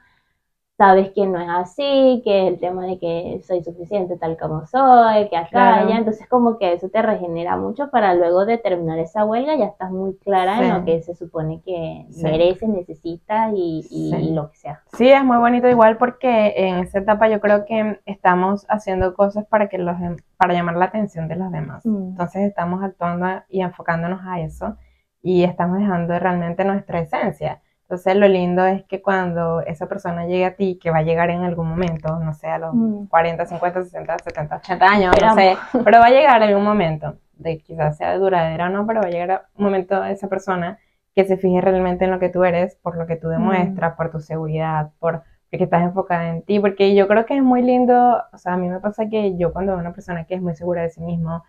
sabes 0.79 1.11
que 1.11 1.27
no 1.27 1.41
es 1.41 1.49
así, 1.51 2.23
que 2.25 2.47
el 2.47 2.61
tema 2.61 2.87
de 2.87 3.01
que 3.01 3.41
soy 3.45 3.65
suficiente 3.65 4.17
tal 4.17 4.39
como 4.39 4.65
soy, 4.65 5.29
que 5.29 5.37
acá, 5.37 5.49
Claro. 5.51 5.87
allá, 5.89 5.99
entonces 5.99 6.29
como 6.29 6.57
que 6.57 6.73
eso 6.73 6.89
te 6.89 7.03
regenera 7.03 7.57
mucho 7.57 7.91
para 7.91 8.15
luego 8.15 8.47
de 8.47 8.59
terminar 8.59 8.97
esa 9.01 9.25
huelga 9.25 9.57
ya 9.57 9.65
estás 9.65 9.91
muy 9.91 10.17
clara 10.19 10.61
en 10.65 10.73
lo 10.73 10.85
que 10.85 11.03
se 11.03 11.17
supone 11.17 11.61
que 11.65 12.07
Sí. 12.11 12.23
mereces, 12.23 12.69
necesitas 12.69 13.53
y, 13.57 13.81
y- 13.91 14.11
Sí. 14.13 14.17
y 14.17 14.33
lo 14.33 14.51
que 14.53 14.57
sea. 14.57 14.81
Sí, 14.93 15.09
es 15.11 15.25
muy 15.25 15.39
bonito 15.39 15.69
igual 15.69 15.97
porque 15.99 16.55
en 16.57 16.77
esa 16.77 17.01
etapa 17.01 17.29
yo 17.29 17.41
creo 17.41 17.65
que 17.65 17.99
estamos 18.07 18.65
haciendo 18.69 19.15
cosas 19.15 19.47
para 19.47 19.69
que 19.69 19.79
los 19.79 19.97
para 20.37 20.55
llamar 20.55 20.77
la 20.77 20.85
atención 20.85 21.27
de 21.27 21.35
los 21.35 21.51
demás. 21.51 21.85
Mm. 21.85 22.11
Entonces 22.11 22.43
estamos 22.43 22.85
actuando 22.85 23.27
y 23.49 23.63
enfocándonos 23.63 24.21
a 24.25 24.39
eso 24.41 24.77
y 25.23 25.43
estamos 25.43 25.79
dejando 25.79 26.17
realmente 26.21 26.65
nuestra 26.65 27.01
esencia. 27.01 27.61
Entonces 27.89 28.17
lo 28.17 28.29
lindo 28.29 28.67
es 28.67 28.85
que 28.85 29.01
cuando 29.01 29.61
esa 29.63 29.87
persona 29.89 30.27
llegue 30.27 30.45
a 30.45 30.55
ti, 30.57 30.79
que 30.81 30.91
va 30.91 30.99
a 30.99 31.03
llegar 31.03 31.31
en 31.31 31.43
algún 31.43 31.69
momento, 31.69 32.19
no 32.19 32.35
sé, 32.35 32.47
a 32.49 32.59
los 32.59 32.75
Mm. 32.75 33.07
40, 33.07 33.47
50, 33.47 33.83
60, 33.85 34.17
70, 34.25 34.57
80 34.57 34.87
años, 34.87 35.13
no 35.19 35.27
Esperamos. 35.29 35.37
sé, 35.73 35.81
pero 35.85 35.99
va 36.01 36.07
a 36.07 36.11
llegar 36.11 36.43
algún 36.43 36.65
momento, 36.65 37.17
de 37.35 37.59
quizás 37.61 37.97
sea 37.97 38.17
duradera 38.19 38.67
o 38.67 38.69
no, 38.69 38.87
pero 38.87 39.01
va 39.01 39.07
a 39.09 39.11
llegar 39.11 39.47
un 39.57 39.65
momento 39.65 40.05
esa 40.05 40.29
persona 40.29 40.79
que 41.15 41.25
se 41.25 41.39
fije 41.39 41.61
realmente 41.63 42.05
en 42.05 42.11
lo 42.11 42.19
que 42.19 42.29
tú 42.29 42.45
eres, 42.45 42.77
por 42.77 42.97
lo 42.99 43.07
que 43.07 43.17
tú 43.17 43.29
demuestras, 43.29 43.95
por 43.97 44.11
tu 44.11 44.21
seguridad, 44.21 44.91
por 44.99 45.23
porque 45.51 45.65
estás 45.65 45.83
enfocada 45.83 46.29
en 46.29 46.43
ti, 46.43 46.61
porque 46.61 46.95
yo 46.95 47.09
creo 47.09 47.25
que 47.25 47.35
es 47.35 47.43
muy 47.43 47.63
lindo, 47.63 48.23
o 48.35 48.37
sea, 48.37 48.53
a 48.53 48.57
mí 48.59 48.69
me 48.69 48.81
pasa 48.81 49.09
que 49.09 49.35
yo 49.39 49.51
cuando 49.55 49.73
veo 49.73 49.81
una 49.81 49.95
persona 49.95 50.25
que 50.27 50.35
es 50.35 50.43
muy 50.43 50.55
segura 50.55 50.83
de 50.83 50.91
sí 50.91 51.01
mismo, 51.01 51.43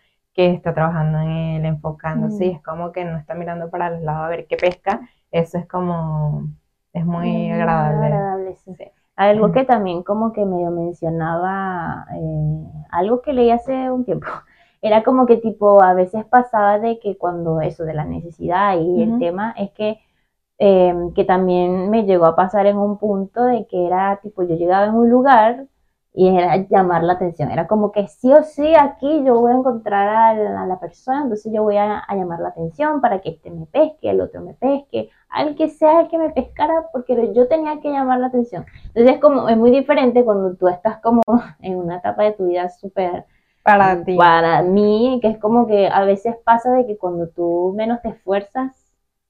que 0.47 0.53
está 0.53 0.73
trabajando 0.73 1.19
en 1.19 1.29
él, 1.29 1.65
enfocándose, 1.65 2.45
y 2.45 2.49
Mm. 2.49 2.55
es 2.55 2.63
como 2.63 2.91
que 2.93 3.03
no 3.05 3.17
está 3.17 3.33
mirando 3.35 3.69
para 3.69 3.89
los 3.91 4.01
lados 4.01 4.25
a 4.25 4.29
ver 4.29 4.47
qué 4.47 4.55
pesca, 4.57 5.01
eso 5.31 5.57
es 5.57 5.67
como, 5.67 6.47
es 6.93 7.05
muy 7.05 7.49
Muy 7.49 7.51
agradable. 7.51 8.05
agradable, 8.05 8.55
sí. 8.57 8.73
Sí. 8.75 8.85
Algo 9.15 9.47
Ujú. 9.47 9.53
que 9.53 9.65
también 9.65 10.03
como 10.03 10.31
que 10.33 10.45
medio 10.45 10.71
mencionaba, 10.71 12.05
eh, 12.15 12.63
algo 12.91 13.21
que 13.21 13.33
leí 13.33 13.51
hace 13.51 13.91
un 13.91 14.05
tiempo, 14.05 14.27
era 14.81 15.03
como 15.03 15.25
que 15.25 15.37
tipo, 15.37 15.83
a 15.83 15.93
veces 15.93 16.25
pasaba 16.25 16.79
de 16.79 16.99
que 16.99 17.17
cuando 17.17 17.59
eso 17.61 17.83
de 17.83 17.93
la 17.93 18.05
necesidad 18.05 18.77
y 18.79 19.01
el 19.03 19.09
Ujú. 19.09 19.19
tema 19.19 19.53
es 19.57 19.71
que, 19.71 19.99
eh, 20.59 20.93
que 21.15 21.25
también 21.25 21.89
me 21.89 22.05
llegó 22.05 22.25
a 22.27 22.35
pasar 22.35 22.65
en 22.67 22.77
un 22.77 22.97
punto 22.97 23.43
de 23.45 23.67
que 23.67 23.87
era 23.87 24.19
tipo, 24.21 24.43
yo 24.43 24.55
llegaba 24.55 24.85
en 24.87 24.95
un 24.95 25.09
lugar 25.09 25.67
y 26.13 26.27
era 26.35 26.57
llamar 26.69 27.03
la 27.03 27.13
atención, 27.13 27.51
era 27.51 27.67
como 27.67 27.91
que 27.91 28.07
sí 28.07 28.31
o 28.33 28.43
sí 28.43 28.73
aquí 28.75 29.23
yo 29.25 29.39
voy 29.39 29.51
a 29.53 29.55
encontrar 29.57 30.07
a 30.09 30.33
la, 30.33 30.61
a 30.63 30.65
la 30.65 30.79
persona, 30.79 31.21
entonces 31.23 31.51
yo 31.53 31.63
voy 31.63 31.77
a, 31.77 31.99
a 31.99 32.15
llamar 32.15 32.39
la 32.39 32.49
atención 32.49 32.99
para 33.01 33.21
que 33.21 33.29
este 33.29 33.51
me 33.51 33.65
pesque, 33.67 34.09
el 34.09 34.21
otro 34.21 34.41
me 34.41 34.53
pesque, 34.55 35.09
al 35.29 35.55
que 35.55 35.69
sea 35.69 36.01
el 36.01 36.07
que 36.09 36.17
me 36.17 36.31
pescara, 36.31 36.87
porque 36.91 37.31
yo 37.35 37.47
tenía 37.47 37.79
que 37.79 37.91
llamar 37.91 38.19
la 38.19 38.27
atención. 38.27 38.65
Entonces 38.87 39.15
es 39.15 39.21
como, 39.21 39.47
es 39.49 39.57
muy 39.57 39.71
diferente 39.71 40.25
cuando 40.25 40.55
tú 40.55 40.67
estás 40.67 40.97
como 41.01 41.21
en 41.61 41.77
una 41.77 41.97
etapa 41.97 42.23
de 42.23 42.33
tu 42.33 42.47
vida 42.47 42.69
súper 42.69 43.25
Para 43.63 44.03
ti. 44.03 44.17
para 44.17 44.61
mí, 44.63 45.19
que 45.21 45.29
es 45.29 45.37
como 45.39 45.67
que 45.67 45.87
a 45.87 46.03
veces 46.03 46.35
pasa 46.43 46.71
de 46.73 46.85
que 46.85 46.97
cuando 46.97 47.27
tú 47.29 47.73
menos 47.75 48.01
te 48.01 48.09
esfuerzas, 48.09 48.75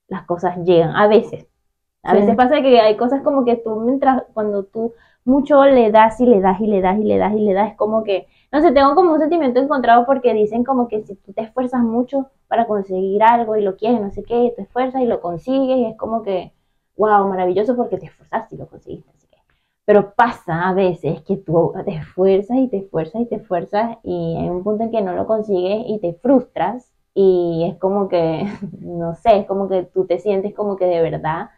las 0.08 0.24
cosas 0.26 0.56
llegan, 0.64 0.96
a 0.96 1.06
veces. 1.08 1.46
A 2.02 2.14
Sí. 2.14 2.16
veces 2.16 2.36
pasa 2.36 2.62
que 2.62 2.80
hay 2.80 2.96
cosas 2.96 3.22
como 3.22 3.44
que 3.44 3.56
tú 3.56 3.76
mientras, 3.80 4.24
cuando 4.34 4.64
tú 4.64 4.94
mucho 5.24 5.64
le 5.64 5.90
das 5.90 6.20
y 6.20 6.26
le 6.26 6.40
das 6.40 6.60
y 6.60 6.66
le 6.66 6.80
das 6.80 6.98
y 6.98 7.04
le 7.04 7.18
das 7.18 7.32
y 7.34 7.40
le 7.40 7.52
das, 7.52 7.70
es 7.70 7.76
como 7.76 8.04
que, 8.04 8.26
no 8.52 8.60
sé, 8.60 8.72
tengo 8.72 8.94
como 8.94 9.12
un 9.12 9.20
sentimiento 9.20 9.60
encontrado 9.60 10.06
porque 10.06 10.34
dicen 10.34 10.64
como 10.64 10.88
que 10.88 11.02
si 11.02 11.14
tú 11.16 11.32
te 11.32 11.42
esfuerzas 11.42 11.82
mucho 11.82 12.30
para 12.48 12.66
conseguir 12.66 13.22
algo 13.22 13.56
y 13.56 13.62
lo 13.62 13.76
quieres, 13.76 14.00
no 14.00 14.10
sé 14.10 14.22
qué, 14.22 14.52
te 14.56 14.62
esfuerzas 14.62 15.02
y 15.02 15.06
lo 15.06 15.20
consigues 15.20 15.78
y 15.78 15.84
es 15.86 15.96
como 15.96 16.22
que, 16.22 16.52
wow, 16.96 17.28
maravilloso 17.28 17.76
porque 17.76 17.98
te 17.98 18.06
esforzaste 18.06 18.56
y 18.56 18.58
lo 18.58 18.66
conseguiste, 18.68 19.10
así 19.10 19.26
que. 19.28 19.38
Pero 19.84 20.14
pasa 20.14 20.68
a 20.68 20.74
veces 20.74 21.22
que 21.22 21.36
tú 21.36 21.72
te 21.84 21.92
esfuerzas 21.96 22.56
y 22.58 22.68
te 22.68 22.78
esfuerzas 22.78 23.22
y 23.22 23.26
te 23.26 23.36
esfuerzas 23.36 23.98
y 24.02 24.36
hay 24.36 24.48
un 24.48 24.64
punto 24.64 24.84
en 24.84 24.90
que 24.90 25.02
no 25.02 25.14
lo 25.14 25.26
consigues 25.26 25.84
y 25.86 25.98
te 26.00 26.14
frustras 26.14 26.92
y 27.14 27.66
es 27.70 27.78
como 27.78 28.08
que, 28.08 28.46
no 28.80 29.14
sé, 29.14 29.38
es 29.40 29.46
como 29.46 29.68
que 29.68 29.84
tú 29.84 30.06
te 30.06 30.18
sientes 30.18 30.54
como 30.54 30.76
que 30.76 30.86
de 30.86 31.02
verdad 31.02 31.50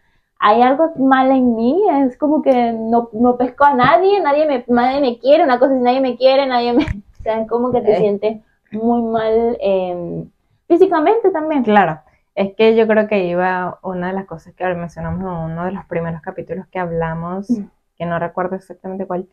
hay 0.45 0.61
algo 0.61 0.91
mal 0.99 1.31
en 1.31 1.55
mí, 1.55 1.81
es 2.05 2.19
como 2.19 2.43
que 2.43 2.73
no, 2.73 3.09
no 3.13 3.37
pesco 3.37 3.65
a 3.65 3.75
nadie, 3.75 4.21
nadie 4.21 4.45
me, 4.47 4.65
nadie 4.67 5.01
me 5.01 5.19
quiere, 5.19 5.45
una 5.45 5.59
cosa 5.61 5.75
es 5.75 5.81
nadie 5.81 6.01
me 6.01 6.17
quiere, 6.17 6.47
nadie 6.47 6.73
me... 6.73 6.85
O 7.21 7.23
sea, 7.23 7.41
es 7.41 7.49
como 7.49 7.71
que 7.71 7.81
te 7.81 7.93
Eh. 7.93 7.99
sientes 7.99 8.39
muy 8.73 9.01
mal 9.03 9.57
eh, 9.61 10.25
físicamente 10.67 11.31
también. 11.31 11.63
Claro, 11.63 12.01
es 12.35 12.57
que 12.57 12.75
yo 12.75 12.89
creo 12.89 13.07
que 13.07 13.27
iba 13.27 13.79
una 13.85 14.09
de 14.09 14.15
las 14.15 14.27
cosas 14.27 14.55
que 14.55 14.65
mencionamos 14.75 15.21
en 15.21 15.53
uno 15.53 15.65
de 15.67 15.71
los 15.71 15.85
primeros 15.85 16.21
capítulos 16.21 16.67
que 16.73 16.81
hablamos, 16.81 17.49
Mm. 17.49 17.65
que 17.97 18.07
no 18.07 18.19
recuerdo 18.19 18.57
exactamente 18.57 19.07
cuál, 19.07 19.29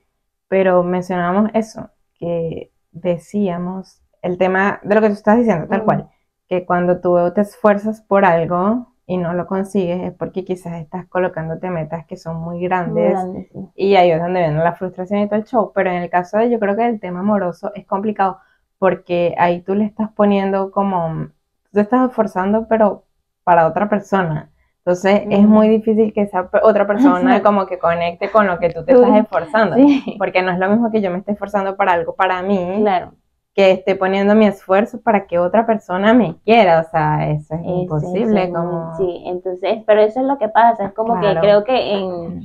pero 0.48 0.84
mencionamos 0.84 1.50
eso, 1.56 1.90
que 2.20 2.72
decíamos 2.92 4.02
el 4.22 4.38
tema 4.38 4.80
de 4.84 4.94
lo 4.94 5.02
que 5.02 5.08
tú 5.08 5.14
estás 5.14 5.38
diciendo, 5.38 5.66
tal 5.68 5.82
Mm. 5.82 5.86
cual, 5.86 6.10
que 6.48 6.66
cuando 6.68 7.00
tú 7.02 7.18
te 7.34 7.42
esfuerzas 7.42 8.02
por 8.02 8.26
algo 8.26 8.88
y 9.10 9.18
no 9.18 9.34
lo 9.34 9.48
consigues 9.48 10.00
es 10.04 10.14
porque 10.14 10.46
quizás 10.46 10.74
estás 10.76 11.08
colocándote 11.08 11.70
metas 11.72 12.06
que 12.06 12.16
son 12.16 12.38
muy 12.38 12.58
Muy 12.58 12.64
grandes 12.66 13.12
grande, 13.12 13.50
sí. 13.52 13.60
y 13.76 13.96
ahí 13.96 14.12
es 14.12 14.22
donde 14.22 14.40
viene 14.42 14.64
la 14.64 14.74
frustración 14.76 15.22
y 15.22 15.28
todo 15.28 15.40
el 15.40 15.46
show. 15.46 15.72
Pero 15.74 15.90
en 15.90 16.04
el 16.04 16.10
caso 16.12 16.38
de 16.38 16.50
yo 16.52 16.60
creo 16.60 16.76
que 16.76 16.86
el 16.88 17.00
tema 17.00 17.22
amoroso 17.22 17.72
es 17.74 17.86
complicado 17.88 18.38
porque 18.78 19.34
ahí 19.38 19.62
tú 19.62 19.74
le 19.76 19.86
estás 19.86 20.10
poniendo 20.16 20.72
como, 20.72 21.28
tú 21.64 21.70
te 21.74 21.82
estás 21.82 22.08
esforzando 22.10 22.68
pero 22.70 23.04
para 23.44 23.68
otra 23.68 23.90
persona. 23.90 24.52
Entonces 24.86 25.24
es 25.30 25.42
muy 25.42 25.68
difícil 25.70 26.14
que 26.14 26.22
esa 26.22 26.50
otra 26.64 26.86
persona 26.88 27.38
Sí. 27.38 27.42
como 27.44 27.66
que 27.68 27.78
conecte 27.80 28.30
con 28.32 28.48
lo 28.48 28.60
que 28.60 28.70
tú 28.70 28.86
te 28.86 28.94
Tú- 28.94 29.04
estás 29.04 29.20
esforzando. 29.24 29.76
Sí, 29.78 30.16
Porque 30.20 30.42
no 30.44 30.52
es 30.52 30.60
lo 30.60 30.70
mismo 30.70 30.92
que 30.92 31.02
yo 31.02 31.12
me 31.12 31.18
esté 31.18 31.32
esforzando 31.34 31.76
para 31.76 31.94
algo 31.94 32.16
para 32.16 32.42
mí, 32.44 32.78
claro. 32.82 33.14
Que 33.60 33.72
esté 33.72 33.96
poniendo 33.96 34.36
mi 34.36 34.46
esfuerzo 34.48 35.02
para 35.02 35.28
que 35.28 35.38
otra 35.38 35.66
persona 35.66 36.14
me 36.14 36.38
quiera. 36.46 36.80
O 36.80 36.90
sea, 36.90 37.30
eso 37.30 37.56
es 37.56 37.62
imposible. 37.66 38.44
ese- 38.44 38.54
como... 38.54 38.96
Sí, 38.98 39.24
entonces, 39.26 39.84
pero 39.86 40.02
eso 40.02 40.22
es 40.22 40.26
lo 40.26 40.38
que 40.38 40.48
pasa, 40.48 40.86
es 40.86 40.94
como 40.94 41.20
Claro. 41.20 41.42
que 41.42 41.48
creo 41.48 41.64
que 41.66 41.94
en, 41.94 42.44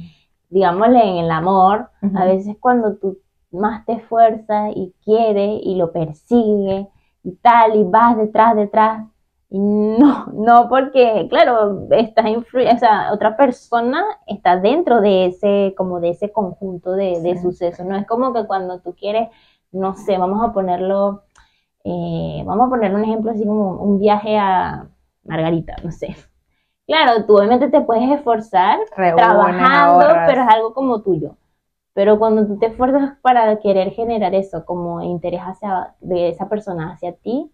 digámosle, 0.51 1.01
en 1.03 1.17
el 1.25 1.31
amor, 1.31 1.89
a 2.17 2.25
veces 2.25 2.57
cuando 2.59 2.97
tú 2.97 3.19
más 3.53 3.85
te 3.87 3.93
esfuerzas 3.93 4.73
y 4.75 4.93
quieres 5.05 5.61
y 5.63 5.77
lo 5.77 5.93
persigues 5.93 6.89
y 7.23 7.33
tal, 7.37 7.77
y 7.77 7.85
vas 7.85 8.17
detrás, 8.17 8.57
detrás, 8.57 9.05
y 9.51 9.59
no, 9.61 10.27
no 10.35 10.69
porque, 10.69 11.29
claro, 11.31 11.87
estás 11.93 12.27
o 12.27 12.79
sea, 12.79 13.13
otra 13.13 13.37
persona 13.37 14.03
está 14.27 14.57
dentro 14.57 15.01
de 15.01 15.27
ese, 15.27 15.75
como 15.77 16.01
de 16.01 16.11
ese 16.11 16.33
conjunto 16.33 16.93
de, 16.93 17.21
de 17.21 17.37
Sí. 17.37 17.43
sucesos, 17.43 17.87
no 17.87 17.95
es 17.97 18.05
como 18.07 18.33
que 18.35 18.47
cuando 18.47 18.81
tú 18.81 18.95
quieres, 18.99 19.29
no 19.75 19.95
sé, 19.97 20.19
vamos 20.19 20.43
a 20.43 20.53
ponerlo, 20.53 21.25
eh, 21.85 22.43
vamos 22.47 22.67
a 22.67 22.71
poner 22.71 22.95
un 22.95 23.05
ejemplo 23.05 23.31
así 23.33 23.45
como 23.47 23.73
un 23.83 23.99
viaje 24.01 24.39
a 24.39 24.89
Margarita, 25.25 25.77
no 25.85 25.93
sé. 25.93 26.17
Claro, 26.87 27.25
tú 27.27 27.37
obviamente 27.39 27.69
te 27.71 27.81
puedes 27.83 28.11
esforzar 28.11 28.79
Reúnes, 28.97 29.17
trabajando, 29.17 30.05
ahorras. 30.07 30.29
pero 30.29 30.43
es 30.43 30.49
algo 30.49 30.75
como 30.75 31.03
tuyo. 31.03 31.37
Pero 31.95 32.19
cuando 32.19 32.47
tú 32.47 32.59
te 32.59 32.67
esfuerzas 32.67 33.19
para 33.23 33.59
querer 33.61 33.91
generar 33.93 34.35
eso, 34.35 34.65
como 34.67 35.01
interés 35.03 35.41
hacia, 35.43 35.95
de 36.01 36.29
esa 36.29 36.49
persona 36.49 36.93
hacia 36.93 37.15
ti, 37.15 37.51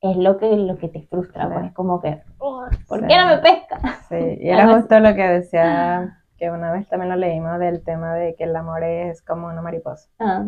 es 0.00 0.16
lo 0.16 0.38
que, 0.38 0.56
lo 0.56 0.76
que 0.78 0.88
te 0.88 1.02
frustra, 1.02 1.48
Sí. 1.48 1.54
pues 1.54 1.72
como 1.74 2.00
que, 2.00 2.22
"Oh, 2.38 2.64
¿por 2.88 3.00
Sí. 3.00 3.06
qué 3.08 3.16
no 3.18 3.26
me 3.26 3.38
pesca? 3.38 3.80
Sí, 4.08 4.38
y 4.40 4.48
era 4.50 4.66
justo 4.88 5.00
lo 5.00 5.14
que 5.14 5.22
decía, 5.28 6.20
que 6.38 6.50
una 6.50 6.72
vez 6.72 6.88
también 6.88 7.10
lo 7.10 7.16
leímos, 7.16 7.58
del 7.58 7.82
tema 7.84 8.14
de 8.14 8.34
que 8.36 8.44
el 8.44 8.54
amor 8.56 8.84
es 8.84 9.22
como 9.22 9.48
una 9.48 9.62
mariposa, 9.62 10.08
Ah, 10.18 10.44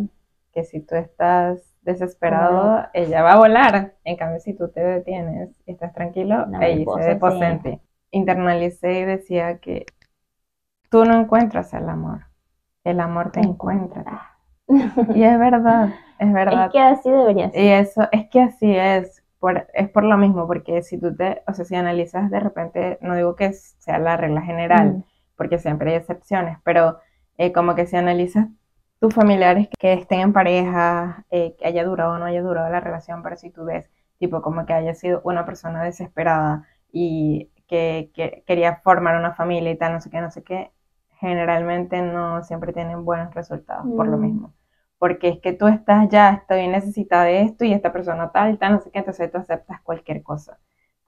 que 0.57 0.65
si 0.65 0.81
tú 0.81 0.97
estás 0.97 1.61
desesperado, 1.83 2.89
ella 2.95 3.23
va 3.23 3.35
a 3.35 3.39
volar, 3.39 3.95
en 4.05 4.17
cambio 4.17 4.41
si 4.41 4.55
tú 4.55 4.71
te 4.71 4.81
detienes 4.85 5.51
y 5.67 5.73
estás 5.73 5.95
tranquilo, 5.95 6.49
ella 6.59 6.59
mariposa, 6.59 7.03
se 7.05 7.09
deposita 7.11 7.61
sí. 7.63 7.81
Internalicé 8.11 9.01
y 9.01 9.05
decía 9.05 9.59
que 9.61 9.87
tú 10.91 11.05
no 11.05 11.15
encuentras 11.21 11.75
el 11.75 11.89
amor, 11.89 12.23
el 12.85 13.01
amor 13.01 13.33
te 13.33 13.41
encuentra. 13.41 14.33
Y 15.15 15.23
es 15.25 15.39
verdad, 15.39 15.91
es 16.19 16.33
verdad. 16.33 16.67
Es 16.67 16.73
que 16.73 16.81
así 16.81 17.11
debería 17.11 17.51
ser. 17.51 17.63
Y 17.63 17.69
eso, 17.69 18.09
es 18.13 18.29
que 18.31 18.41
así 18.41 18.77
es, 18.77 19.23
por, 19.39 19.69
es 19.75 19.89
por 19.91 20.05
lo 20.05 20.17
mismo, 20.19 20.47
porque 20.47 20.83
si 20.83 20.99
tú 20.99 21.15
te, 21.17 21.43
o 21.47 21.55
sea, 21.55 21.65
si 21.65 21.77
analizas 21.77 22.31
de 22.31 22.41
repente, 22.41 22.99
no 23.03 23.15
digo 23.17 23.37
que 23.37 23.53
sea 23.53 23.99
la 23.99 24.17
regla 24.17 24.43
general, 24.43 24.99
Mm. 24.99 25.05
porque 25.37 25.59
siempre 25.59 25.91
hay 25.93 25.97
excepciones, 25.99 26.59
pero 26.65 26.99
eh, 27.39 27.53
como 27.53 27.75
que 27.77 27.87
si 27.87 27.97
analizas 27.97 28.49
tus 29.01 29.15
familiares 29.15 29.69
que 29.79 29.93
estén 29.95 30.21
en 30.21 30.33
pareja, 30.33 31.25
eh, 31.31 31.55
que 31.59 31.67
haya 31.67 31.85
durado 31.85 32.15
o 32.15 32.19
no 32.19 32.25
haya 32.27 32.43
durado 32.43 32.71
la 32.71 32.81
relación, 32.81 33.23
pero 33.23 33.37
si 33.37 33.51
tú 33.51 33.65
ves, 33.65 33.91
tipo, 34.19 34.43
como 34.43 34.67
que 34.67 34.73
haya 34.75 34.95
sido 34.95 35.21
una 35.25 35.45
persona 35.47 35.83
desesperada 35.85 36.67
y 36.93 37.51
que, 37.69 38.11
que 38.15 38.43
quería 38.47 38.77
formar 38.85 39.17
una 39.19 39.35
familia 39.35 39.71
y 39.73 39.79
tal, 39.79 39.93
no 39.95 40.01
sé 40.01 40.11
qué, 40.11 40.21
no 40.21 40.31
sé 40.31 40.43
qué, 40.45 40.73
generalmente 41.21 42.03
no 42.03 42.43
siempre 42.45 42.73
tienen 42.73 43.05
buenos 43.05 43.35
resultados 43.35 43.87
por 43.95 44.09
lo 44.09 44.19
Mm. 44.19 44.23
mismo. 44.23 44.55
Porque 44.99 45.29
es 45.29 45.41
que 45.41 45.53
tú 45.53 45.67
estás 45.69 46.09
ya, 46.09 46.31
estoy 46.35 46.67
necesitada 46.69 47.25
de 47.25 47.43
esto 47.43 47.65
y 47.65 47.73
esta 47.73 47.93
persona 47.93 48.33
tal, 48.33 48.59
tal, 48.59 48.73
no 48.75 48.81
sé 48.81 48.91
qué, 48.91 48.99
entonces 49.01 49.31
tú 49.31 49.39
aceptas 49.39 49.81
cualquier 49.83 50.23
cosa. 50.23 50.59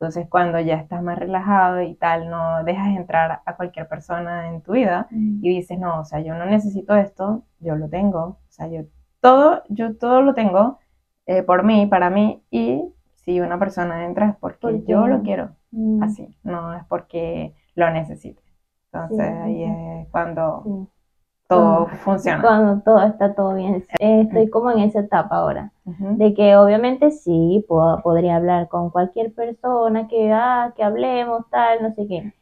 Entonces, 0.00 0.28
cuando 0.30 0.60
ya 0.60 0.76
estás 0.76 1.02
más 1.02 1.18
relajado 1.18 1.82
y 1.82 1.94
tal, 1.96 2.30
no 2.30 2.62
dejas 2.62 2.96
entrar 2.96 3.42
a 3.44 3.56
cualquier 3.56 3.88
persona 3.88 4.48
en 4.48 4.62
tu 4.62 4.72
vida 4.72 5.08
Mm. 5.10 5.40
y 5.44 5.48
dices, 5.56 5.78
no, 5.78 6.00
o 6.00 6.04
sea, 6.04 6.20
yo 6.20 6.34
no 6.34 6.46
necesito 6.46 6.94
esto, 6.94 7.42
yo 7.58 7.74
lo 7.74 7.88
tengo, 7.88 8.20
o 8.20 8.38
sea, 8.48 8.68
yo 8.68 8.82
todo, 9.20 9.64
yo 9.68 9.96
todo 9.96 10.22
lo 10.22 10.34
tengo 10.34 10.78
eh, 11.26 11.42
por 11.42 11.64
mí, 11.64 11.86
para 11.86 12.10
mí, 12.10 12.42
y 12.50 12.82
si 13.16 13.40
una 13.40 13.58
persona 13.58 14.04
entra 14.06 14.28
es 14.30 14.36
porque 14.36 14.82
yo 14.86 15.06
lo 15.08 15.22
quiero, 15.22 15.50
Mm. 15.72 16.02
así, 16.02 16.28
no 16.44 16.72
es 16.74 16.84
porque 16.88 17.54
lo 17.74 17.90
necesite. 17.90 18.40
Entonces, 18.92 19.26
Sí, 19.26 19.42
ahí 19.42 19.64
sí. 19.64 19.64
es 20.02 20.08
cuando 20.10 20.62
Sí. 20.64 20.88
Todo 21.48 21.86
funciona. 22.04 22.40
Cuando 22.42 22.82
todo 22.82 23.02
está 23.02 23.34
todo 23.34 23.54
bien. 23.54 23.84
Eh, 24.00 24.22
Estoy 24.22 24.50
como 24.50 24.70
en 24.70 24.80
esa 24.80 25.00
etapa 25.00 25.36
ahora. 25.36 25.72
Ujú. 25.86 26.16
De 26.16 26.34
que 26.34 26.56
obviamente 26.56 27.10
sí, 27.10 27.64
puedo- 27.68 28.00
podría 28.02 28.36
hablar 28.36 28.68
con 28.68 28.90
cualquier 28.90 29.32
persona 29.34 30.06
que, 30.08 30.32
ah, 30.32 30.72
que 30.76 30.82
hablemos, 30.84 31.48
tal, 31.50 31.82
no 31.82 31.92
sé 31.94 32.06
qué. 32.06 32.32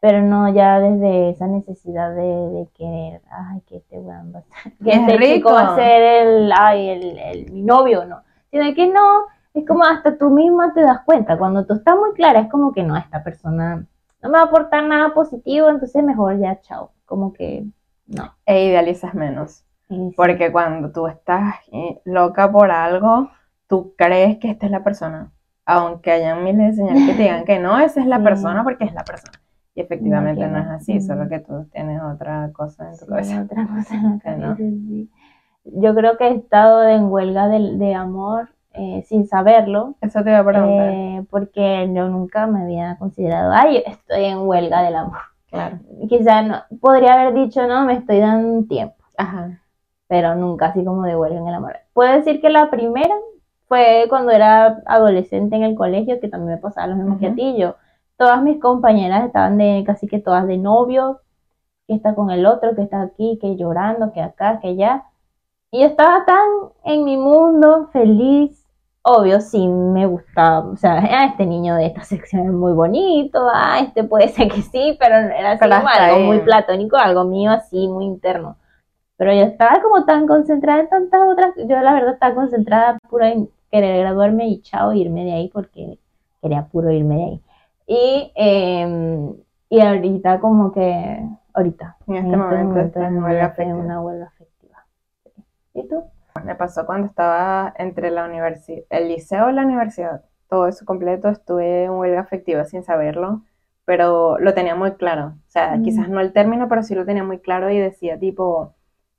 Pero 0.00 0.22
no 0.22 0.48
ya 0.52 0.80
desde 0.80 1.30
esa 1.30 1.46
necesidad 1.46 2.14
de, 2.14 2.22
de 2.22 2.68
querer, 2.74 3.20
ay, 3.30 3.60
que 3.66 3.76
este 3.78 3.98
weón 3.98 4.32
va 4.34 4.40
a 4.40 4.42
ser, 4.42 4.72
que 4.82 4.90
Es 4.90 4.96
este 5.00 5.18
chico 5.34 5.52
va 5.52 5.60
rico. 5.62 5.72
a 5.72 5.76
ser 5.76 6.02
el, 6.26 6.52
ay, 6.52 6.88
el, 6.90 7.18
el- 7.18 7.52
mi 7.52 7.62
novio, 7.62 8.04
no. 8.06 8.22
Sino 8.50 8.74
que 8.74 8.86
no, 8.88 9.24
es 9.54 9.66
como 9.66 9.84
hasta 9.84 10.16
tú 10.18 10.30
misma 10.30 10.72
te 10.74 10.80
das 10.82 11.00
cuenta. 11.04 11.36
Cuando 11.38 11.66
tú 11.66 11.74
estás 11.74 11.96
muy 11.96 12.12
clara, 12.14 12.40
es 12.40 12.50
como 12.50 12.72
que 12.72 12.82
no, 12.82 12.96
esta 12.96 13.22
persona 13.22 13.84
no 14.22 14.28
me 14.30 14.38
va 14.38 14.44
a 14.44 14.46
aportar 14.46 14.84
nada 14.84 15.12
positivo, 15.14 15.68
entonces 15.68 16.02
mejor 16.04 16.38
ya, 16.38 16.60
chao. 16.62 16.90
Como 17.06 17.32
que 17.32 17.64
no. 18.10 18.34
E 18.46 18.66
idealizas 18.66 19.14
menos. 19.14 19.64
Sí. 19.88 20.12
Porque 20.16 20.52
cuando 20.52 20.92
tú 20.92 21.06
estás 21.06 21.54
eh, 21.72 22.00
loca 22.04 22.50
por 22.52 22.70
algo, 22.70 23.30
tú 23.66 23.94
crees 23.96 24.38
que 24.38 24.50
esta 24.50 24.66
es 24.66 24.72
la 24.72 24.84
persona, 24.84 25.32
aunque 25.66 26.12
hayan 26.12 26.44
miles 26.44 26.76
de 26.76 26.82
señales 26.84 27.06
que 27.08 27.14
te 27.14 27.22
digan 27.22 27.44
que 27.44 27.58
no, 27.58 27.78
esa 27.78 28.00
es 28.00 28.06
la 28.06 28.18
Sí. 28.22 28.24
persona 28.24 28.62
porque 28.64 28.84
es 28.84 28.92
la 28.94 29.04
persona. 29.04 29.40
Y 29.74 29.80
efectivamente 29.80 30.46
no, 30.46 30.58
es 30.58 30.66
no. 30.66 30.72
así, 30.72 31.00
solo 31.00 31.24
Mm. 31.24 31.28
que 31.28 31.38
tú 31.40 31.64
tienes 31.72 32.02
otra 32.02 32.50
cosa 32.52 32.84
en 32.90 32.98
tu 32.98 33.04
Sí, 33.04 33.06
cabeza. 33.10 33.42
otra 33.42 33.66
cosa 33.66 33.94
en 33.94 34.02
la 34.02 34.18
cabeza, 34.22 34.56
sí. 34.56 35.10
Yo 35.64 35.94
creo 35.94 36.16
que 36.16 36.28
he 36.28 36.34
estado 36.34 36.88
en 36.88 37.04
huelga 37.10 37.46
de, 37.48 37.76
de 37.76 37.94
amor 37.94 38.48
eh, 38.72 39.02
sin 39.08 39.26
saberlo, 39.26 39.96
Eso 40.00 40.22
te 40.22 40.30
iba 40.30 40.38
a 40.38 40.44
preguntar. 40.44 40.88
eh, 40.92 41.24
porque 41.30 41.90
yo 41.92 42.08
nunca 42.08 42.46
me 42.46 42.62
había 42.62 42.96
considerado, 42.98 43.52
ay, 43.52 43.82
estoy 43.84 44.24
en 44.26 44.38
huelga 44.38 44.82
del 44.82 44.94
amor. 44.96 45.18
Claro. 45.50 45.78
Quizá 46.08 46.42
no, 46.42 46.62
podría 46.80 47.14
haber 47.14 47.34
dicho, 47.34 47.66
no, 47.66 47.84
me 47.84 47.94
estoy 47.94 48.18
dando 48.18 48.48
un 48.48 48.68
tiempo, 48.68 49.04
Ajá. 49.16 49.60
pero 50.08 50.34
nunca 50.34 50.66
así 50.66 50.84
como 50.84 51.02
de 51.02 51.16
huelga 51.16 51.38
en 51.38 51.48
el 51.48 51.54
amor. 51.54 51.76
Puedo 51.92 52.12
decir 52.12 52.40
que 52.40 52.50
la 52.50 52.70
primera 52.70 53.14
fue 53.68 54.06
cuando 54.08 54.32
era 54.32 54.82
adolescente 54.86 55.56
en 55.56 55.62
el 55.62 55.76
colegio, 55.76 56.20
que 56.20 56.28
también 56.28 56.56
me 56.56 56.60
pasaba 56.60 56.88
lo 56.88 56.96
mismo 56.96 57.18
que 57.18 57.28
a 57.28 57.34
ti. 57.34 57.56
Yo, 57.56 57.76
todas 58.16 58.42
mis 58.42 58.60
compañeras 58.60 59.24
estaban 59.24 59.58
de 59.58 59.84
casi 59.86 60.08
que 60.08 60.18
todas 60.18 60.46
de 60.46 60.58
novio, 60.58 61.20
que 61.86 61.94
está 61.94 62.14
con 62.14 62.30
el 62.30 62.46
otro, 62.46 62.74
que 62.74 62.82
está 62.82 63.02
aquí, 63.02 63.38
que 63.40 63.56
llorando, 63.56 64.12
que 64.12 64.20
acá, 64.20 64.58
que 64.60 64.68
allá. 64.68 65.04
Y 65.70 65.80
yo 65.80 65.86
estaba 65.86 66.24
tan 66.24 66.48
en 66.84 67.04
mi 67.04 67.16
mundo, 67.16 67.88
feliz. 67.92 68.59
Obvio, 69.02 69.40
sí 69.40 69.66
me 69.66 70.04
gustaba, 70.04 70.66
o 70.68 70.76
sea, 70.76 70.98
ah, 70.98 71.24
este 71.24 71.46
niño 71.46 71.74
de 71.76 71.86
esta 71.86 72.02
sección 72.02 72.46
es 72.46 72.52
muy 72.52 72.74
bonito, 72.74 73.48
ah, 73.52 73.80
este 73.80 74.04
puede 74.04 74.28
ser 74.28 74.48
que 74.48 74.60
sí, 74.60 74.94
pero 75.00 75.14
era 75.16 75.52
así 75.52 75.64
como 75.66 75.88
algo 75.88 76.20
muy 76.20 76.40
platónico, 76.40 76.96
algo 76.98 77.24
mío 77.24 77.50
así, 77.50 77.88
muy 77.88 78.04
interno. 78.04 78.56
Pero 79.16 79.32
yo 79.32 79.42
estaba 79.42 79.80
como 79.80 80.04
tan 80.04 80.26
concentrada 80.26 80.80
en 80.80 80.88
tantas 80.90 81.20
otras, 81.30 81.54
yo 81.56 81.80
la 81.80 81.94
verdad 81.94 82.12
estaba 82.12 82.34
concentrada 82.34 82.98
puro 83.08 83.24
en 83.24 83.48
querer 83.70 84.00
graduarme 84.00 84.48
y 84.48 84.60
chao, 84.60 84.92
irme 84.92 85.24
de 85.24 85.32
ahí 85.32 85.48
porque 85.48 85.98
quería 86.42 86.66
puro 86.66 86.90
irme 86.90 87.16
de 87.16 87.24
ahí. 87.24 87.42
Y, 87.86 88.32
eh, 88.34 89.34
y 89.70 89.80
ahorita 89.80 90.40
como 90.40 90.72
que, 90.72 91.26
ahorita, 91.54 91.96
En 92.06 92.16
este 92.16 92.36
en 92.36 92.36
afectiva. 92.44 93.74
una 93.74 94.00
huelga 94.02 94.26
afectiva. 94.26 94.86
¿Y 95.72 95.88
tú? 95.88 96.02
Me 96.44 96.54
pasó 96.54 96.86
cuando 96.86 97.06
estaba 97.08 97.74
entre 97.78 98.10
la 98.10 98.24
universidad, 98.24 98.84
el 98.90 99.08
liceo 99.08 99.50
y 99.50 99.52
la 99.54 99.62
universidad. 99.64 100.24
Todo 100.48 100.66
eso 100.68 100.84
completo, 100.84 101.28
estuve 101.28 101.84
en 101.84 101.92
huelga 101.92 102.20
afectiva 102.20 102.64
sin 102.64 102.82
saberlo, 102.82 103.44
pero 103.84 104.38
lo 104.38 104.54
tenía 104.54 104.74
muy 104.74 104.92
claro. 104.96 105.34
O 105.46 105.50
sea, 105.50 105.76
Mm. 105.76 105.82
quizás 105.82 106.08
no 106.08 106.20
el 106.20 106.32
término, 106.32 106.68
pero 106.68 106.82
sí 106.82 106.94
lo 106.94 107.04
tenía 107.06 107.24
muy 107.24 107.38
claro 107.40 107.70
y 107.70 107.78
decía 107.78 108.18
tipo, 108.18 108.74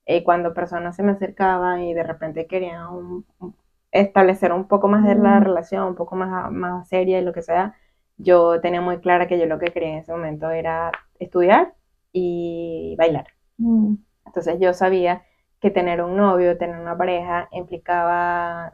eh, 0.06 0.24
cuando 0.24 0.54
personas 0.54 0.96
se 0.96 1.04
me 1.04 1.12
acercaban 1.14 1.82
y 1.84 1.94
de 1.94 2.04
repente 2.04 2.48
querían 2.48 2.88
un- 2.94 3.26
un- 3.40 3.56
establecer 3.92 4.54
un 4.54 4.68
poco 4.68 4.88
más 4.88 5.04
de 5.06 5.16
la 5.16 5.40
Mm. 5.40 5.44
relación, 5.44 5.84
un 5.88 5.96
poco 5.96 6.16
más, 6.16 6.52
más 6.52 6.88
seria 6.90 7.20
y 7.20 7.24
lo 7.24 7.34
que 7.34 7.42
sea, 7.42 7.76
yo 8.18 8.62
tenía 8.62 8.82
muy 8.82 9.00
clara 9.00 9.28
que 9.28 9.40
yo 9.40 9.46
lo 9.46 9.60
que 9.60 9.72
quería 9.74 9.90
en 9.90 9.98
ese 10.00 10.12
momento 10.12 10.50
era 10.52 10.92
estudiar 11.20 11.74
y 12.14 12.96
bailar. 12.98 13.28
Mm, 13.60 13.96
Entonces 14.26 14.58
yo 14.60 14.74
sabía 14.74 15.24
que 15.62 15.72
tener 15.72 16.02
un 16.04 16.18
novio, 16.18 16.58
tener 16.58 16.80
una 16.80 16.98
pareja 16.98 17.48
implicaba 17.52 18.74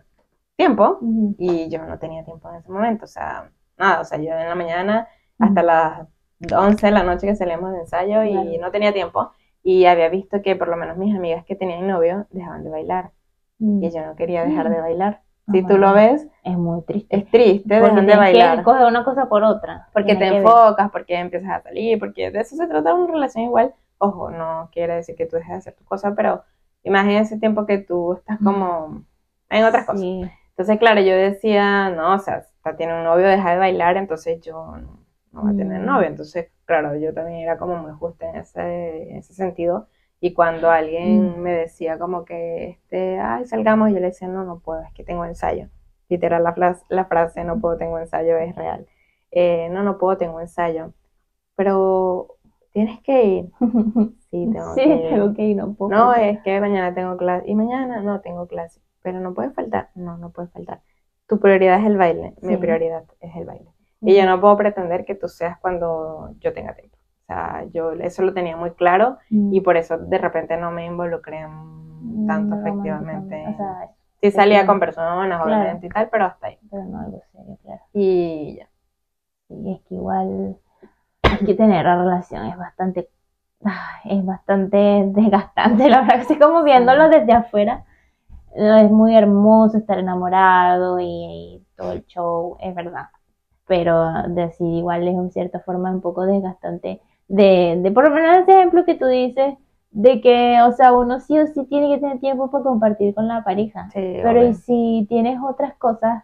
tiempo 0.56 1.00
ujú, 1.02 1.36
y 1.38 1.70
yo 1.70 1.84
no 1.86 2.00
tenía 2.00 2.24
tiempo 2.26 2.50
en 2.50 2.56
ese 2.58 2.72
momento, 2.72 3.06
o 3.06 3.08
sea, 3.08 3.52
nada, 3.78 4.02
o 4.02 4.06
sea, 4.06 4.18
yo 4.20 4.32
en 4.34 4.50
la 4.50 4.56
mañana 4.56 5.08
hasta 5.40 5.64
las 5.64 6.08
11 6.56 6.88
de 6.88 6.92
la 6.94 7.04
noche 7.04 7.28
que 7.28 7.36
salíamos 7.36 7.74
de 7.74 7.80
ensayo 7.82 8.24
y 8.24 8.32
Claro. 8.32 8.52
no 8.62 8.72
tenía 8.72 8.94
tiempo 8.94 9.32
y 9.64 9.86
había 9.86 10.10
visto 10.10 10.42
que 10.42 10.56
por 10.56 10.68
lo 10.70 10.78
menos 10.78 10.98
mis 10.98 11.16
amigas 11.16 11.46
que 11.46 11.56
tenían 11.56 11.88
novio 11.88 12.28
dejaban 12.32 12.64
de 12.64 12.70
bailar 12.72 13.12
mm. 13.60 13.84
y 13.84 13.92
yo 13.92 14.06
no 14.06 14.16
quería 14.16 14.44
dejar 14.46 14.70
de 14.70 14.80
bailar. 14.82 15.22
Ah, 15.48 15.52
Si 15.54 15.64
tú 15.64 15.78
lo 15.78 15.94
ves, 15.94 16.28
Es 16.44 16.58
muy 16.58 16.82
triste. 16.84 17.16
es 17.18 17.30
triste, 17.30 17.80
Porque 17.80 17.96
dejan 17.96 18.06
de 18.08 18.16
bailar. 18.16 18.64
coger 18.64 18.86
una 18.86 19.04
cosa 19.04 19.28
por 19.30 19.44
otra. 19.44 19.88
Porque 19.94 20.14
te 20.14 20.20
que 20.20 20.30
ver. 20.32 20.34
enfocas, 20.40 20.92
porque 20.92 21.16
empiezas 21.20 21.50
a 21.52 21.62
salir, 21.64 22.00
porque 22.00 22.32
de 22.32 22.40
eso 22.40 22.56
se 22.56 22.68
trata 22.68 22.94
una 22.94 23.12
relación 23.14 23.46
igual. 23.46 23.74
Ojo, 24.00 24.30
no 24.30 24.70
quiere 24.72 24.96
decir 24.96 25.16
que 25.16 25.26
tú 25.26 25.36
dejes 25.38 25.50
de 25.52 25.56
hacer 25.58 25.76
tu 25.76 25.84
cosa, 25.86 26.14
pero 26.16 26.44
imagina 26.88 27.22
ese 27.22 27.40
tiempo 27.40 27.66
que 27.66 27.78
tú 27.80 28.14
estás 28.14 28.40
como 28.42 29.04
en 29.50 29.66
otras 29.66 29.86
cosas. 29.86 30.02
Sí. 30.02 30.22
Entonces, 30.52 30.80
claro, 30.80 31.02
yo 31.02 31.16
decía, 31.16 31.90
no, 31.92 32.16
o 32.16 32.20
sea, 32.20 32.46
tiene 32.78 32.96
un 32.98 33.04
novio, 33.04 33.28
deja 33.28 33.52
de 33.52 33.58
bailar, 33.58 33.98
entonces 33.98 34.42
yo 34.42 34.54
no, 34.78 35.00
no 35.32 35.42
voy 35.44 35.52
a 35.54 35.56
tener 35.56 35.82
Mm. 35.82 35.86
novio. 35.86 36.08
Entonces, 36.08 36.50
claro, 36.66 36.96
yo 36.96 37.14
también 37.14 37.40
era 37.42 37.58
como 37.58 37.76
muy 37.78 37.92
justa 37.94 38.30
en 38.30 38.38
ese, 38.38 39.12
en 39.12 39.18
ese 39.18 39.34
sentido. 39.34 39.88
Y 40.20 40.34
cuando 40.34 40.70
alguien 40.72 41.40
Mm. 41.40 41.42
me 41.44 41.52
decía 41.54 42.00
como 42.00 42.26
que, 42.26 42.70
este, 42.72 43.20
ay, 43.20 43.46
salgamos, 43.46 43.90
yo 43.92 43.96
le 44.00 44.08
decía, 44.08 44.28
no, 44.28 44.44
no 44.46 44.60
puedo, 44.60 44.82
es 44.82 44.92
que 44.94 45.04
tengo 45.04 45.26
ensayo. 45.26 45.68
Literal, 46.10 46.44
la, 46.44 46.78
la 46.90 47.06
frase, 47.06 47.44
no 47.44 47.60
puedo, 47.60 47.78
tengo 47.78 48.00
ensayo, 48.00 48.38
es 48.38 48.56
real. 48.56 48.88
Eh, 49.32 49.70
no, 49.72 49.84
no 49.84 49.98
puedo, 50.00 50.18
tengo 50.18 50.40
ensayo. 50.42 50.94
Pero, 51.56 52.37
¿tienes 52.78 53.02
que 53.02 53.24
ir? 53.26 53.46
Sí, 54.30 54.50
tengo 54.52 54.74
Sí, 54.76 54.82
que 54.84 54.96
ir. 54.96 55.10
tengo 55.10 55.34
que 55.34 55.42
ir, 55.44 55.58
no 55.58 55.74
puedo. 55.74 55.90
No, 55.92 56.08
faltar. 56.12 56.24
es 56.30 56.40
que 56.42 56.60
mañana 56.62 56.94
tengo 56.94 57.16
clase. 57.18 57.50
Y 57.50 57.56
mañana 57.56 58.02
no 58.02 58.20
tengo 58.22 58.46
clase. 58.48 58.82
Pero 59.02 59.20
no 59.22 59.34
puede 59.34 59.52
faltar. 59.52 59.90
No, 59.96 60.18
no 60.18 60.32
puede 60.32 60.50
faltar. 60.50 60.82
Tu 61.28 61.40
prioridad 61.40 61.80
es 61.80 61.86
el 61.86 61.98
baile. 61.98 62.34
Mi 62.42 62.58
prioridad 62.58 63.04
es 63.22 63.36
el 63.36 63.46
baile. 63.46 63.72
Y 64.02 64.16
yo 64.16 64.26
no 64.26 64.40
puedo 64.40 64.56
pretender 64.58 65.06
que 65.06 65.16
tú 65.16 65.28
seas 65.28 65.58
cuando 65.60 66.36
yo 66.40 66.54
tenga 66.54 66.74
tiempo. 66.76 66.98
O 67.24 67.26
sea, 67.26 67.66
yo 67.74 67.92
eso 67.94 68.22
lo 68.24 68.34
tenía 68.34 68.56
muy 68.58 68.72
claro 68.72 69.18
Mm. 69.30 69.54
y 69.54 69.62
por 69.62 69.76
eso 69.78 69.98
de 69.98 70.18
repente 70.18 70.56
no 70.58 70.72
me 70.72 70.86
involucré 70.86 71.40
en- 71.40 72.28
tanto 72.28 72.56
Mm, 72.56 72.60
efectivamente. 72.60 73.44
O 73.48 73.58
sea, 73.58 73.90
Sí 74.22 74.32
salía 74.32 74.58
claro. 74.60 74.68
con 74.68 74.80
personas, 74.80 75.42
Claro. 75.42 75.46
obviamente 75.46 75.88
y 75.88 75.90
tal, 75.90 76.10
pero 76.10 76.26
hasta 76.26 76.48
ahí. 76.48 76.58
pero 76.70 76.84
no 76.86 77.00
algo 77.00 77.22
serio, 77.32 77.58
claro. 77.64 77.82
Y 77.94 78.58
ya. 78.58 78.68
Sí, 79.48 79.72
es 79.72 79.82
que 79.88 79.96
igual 79.96 80.58
que 81.46 81.54
tener 81.56 81.86
la 81.86 81.98
relación, 81.98 82.46
es 82.48 82.58
bastante, 82.58 83.10
es 84.06 84.26
bastante 84.26 84.78
desgastante, 85.08 85.90
la 85.90 86.02
verdad, 86.02 86.22
así 86.22 86.38
como 86.40 86.64
viéndolo 86.64 87.10
desde 87.10 87.34
afuera, 87.34 87.86
es 88.56 88.92
muy 88.92 89.16
hermoso 89.16 89.78
estar 89.78 90.00
enamorado 90.00 91.00
y, 91.00 91.06
y 91.06 91.66
todo 91.78 91.94
el 91.94 92.06
show, 92.08 92.58
es 92.62 92.74
verdad, 92.76 93.08
pero 93.68 94.12
decir 94.30 94.68
igual 94.76 95.08
es 95.08 95.16
en 95.16 95.32
cierta 95.32 95.60
forma 95.62 95.92
un 95.92 96.02
poco 96.02 96.26
desgastante 96.26 97.02
de, 97.28 97.80
de 97.82 97.92
por 97.92 98.06
lo 98.10 98.16
menos 98.16 98.38
ese 98.40 98.54
ejemplo 98.54 98.86
que 98.86 98.96
tú 98.96 99.08
dices, 99.08 99.56
de 99.92 100.22
que, 100.22 100.62
o 100.64 100.72
sea, 100.74 100.94
uno 100.94 101.20
sí 101.20 101.38
o 101.40 101.48
sí 101.48 101.66
tiene 101.66 101.90
que 101.90 102.00
tener 102.02 102.20
tiempo 102.20 102.50
para 102.52 102.64
compartir 102.64 103.14
con 103.16 103.28
la 103.28 103.44
pareja. 103.44 103.94
Sí, 103.94 104.22
Pero 104.22 104.44
obvio. 104.44 104.46
y 104.46 104.54
si 104.54 105.06
tienes 105.10 105.40
otras 105.42 105.76
cosas 105.78 106.24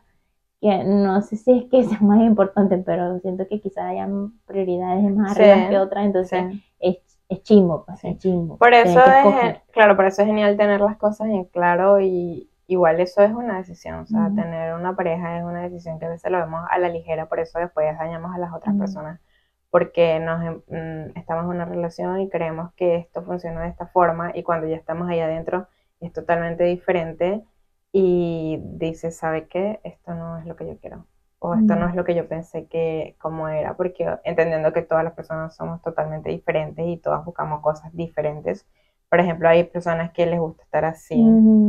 que 0.64 0.84
no 0.86 1.22
sé 1.22 1.36
si 1.36 1.52
es 1.60 1.66
que 1.70 1.84
sean 1.90 2.08
más 2.08 2.22
importantes, 2.22 2.82
pero 2.86 3.20
siento 3.20 3.48
que 3.48 3.60
quizás 3.62 3.86
hayan 3.86 4.32
prioridades 4.46 5.04
más 5.16 5.36
Sí, 5.38 5.44
arriba 5.44 5.70
que 5.70 5.78
otras, 5.78 6.06
entonces 6.06 6.46
Sí. 6.54 6.64
es, 6.80 6.98
es 7.30 7.44
chimbo, 7.44 7.86
pues, 7.86 8.04
es 8.04 8.18
chimbo. 8.18 8.58
Por 8.58 8.74
eso 8.74 9.00
es, 9.06 9.62
claro, 9.72 9.96
por 9.96 10.06
eso 10.06 10.22
es 10.22 10.28
genial 10.28 10.58
tener 10.58 10.82
las 10.82 10.98
cosas 10.98 11.28
en 11.28 11.46
claro 11.46 12.00
y 12.00 12.50
igual 12.68 13.00
eso 13.02 13.22
es 13.22 13.32
una 13.34 13.58
decisión, 13.58 14.00
o 14.00 14.06
sea, 14.06 14.28
Ujú. 14.28 14.36
tener 14.36 14.74
una 14.74 14.96
pareja 14.96 15.38
es 15.38 15.44
una 15.44 15.62
decisión 15.64 16.00
que 16.00 16.06
a 16.06 16.10
veces 16.10 16.32
lo 16.32 16.40
vemos 16.40 16.64
a 16.70 16.80
la 16.80 16.90
ligera, 16.90 17.28
por 17.28 17.40
eso 17.40 17.60
después 17.60 17.98
dañamos 17.98 18.34
a 18.36 18.40
las 18.40 18.54
otras 18.54 18.74
Ujú. 18.74 18.80
personas, 18.80 19.20
porque 19.70 20.20
nos 20.20 20.44
em- 20.44 20.62
mm, 20.68 21.18
estamos 21.18 21.44
en 21.46 21.50
una 21.52 21.66
relación 21.66 22.20
y 22.22 22.30
creemos 22.30 22.74
que 22.76 22.96
esto 22.98 23.24
funciona 23.24 23.62
de 23.64 23.70
esta 23.70 23.88
forma 23.88 24.32
y 24.36 24.44
cuando 24.44 24.68
ya 24.68 24.76
estamos 24.78 25.10
ahí 25.10 25.20
adentro 25.20 25.68
es 26.00 26.14
totalmente 26.14 26.64
diferente 26.66 27.44
y 27.94 28.60
dices, 28.64 29.18
¿sabe 29.18 29.48
qué? 29.48 29.82
Esto 29.86 30.16
no 30.16 30.40
es 30.40 30.48
lo 30.48 30.58
que 30.58 30.68
yo 30.68 30.78
quiero. 30.80 31.08
O 31.40 31.56
esto 31.56 31.76
no 31.78 31.88
es 31.90 31.96
lo 31.96 32.06
que 32.06 32.16
yo 32.16 32.28
pensé 32.28 32.68
que 32.68 33.16
como 33.22 33.50
era, 33.50 33.78
porque 33.78 34.08
entendiendo 34.26 34.74
que 34.74 34.82
todas 34.84 35.06
las 35.06 35.14
personas 35.14 35.56
somos 35.56 35.82
totalmente 35.84 36.30
diferentes 36.32 36.86
y 36.88 36.98
todas 36.98 37.26
buscamos 37.26 37.62
cosas 37.62 37.96
diferentes. 37.96 38.66
Por 39.10 39.20
ejemplo, 39.22 39.50
hay 39.50 39.66
personas 39.66 40.12
que 40.14 40.26
les 40.26 40.40
gusta 40.40 40.64
estar 40.64 40.86
así 40.86 41.24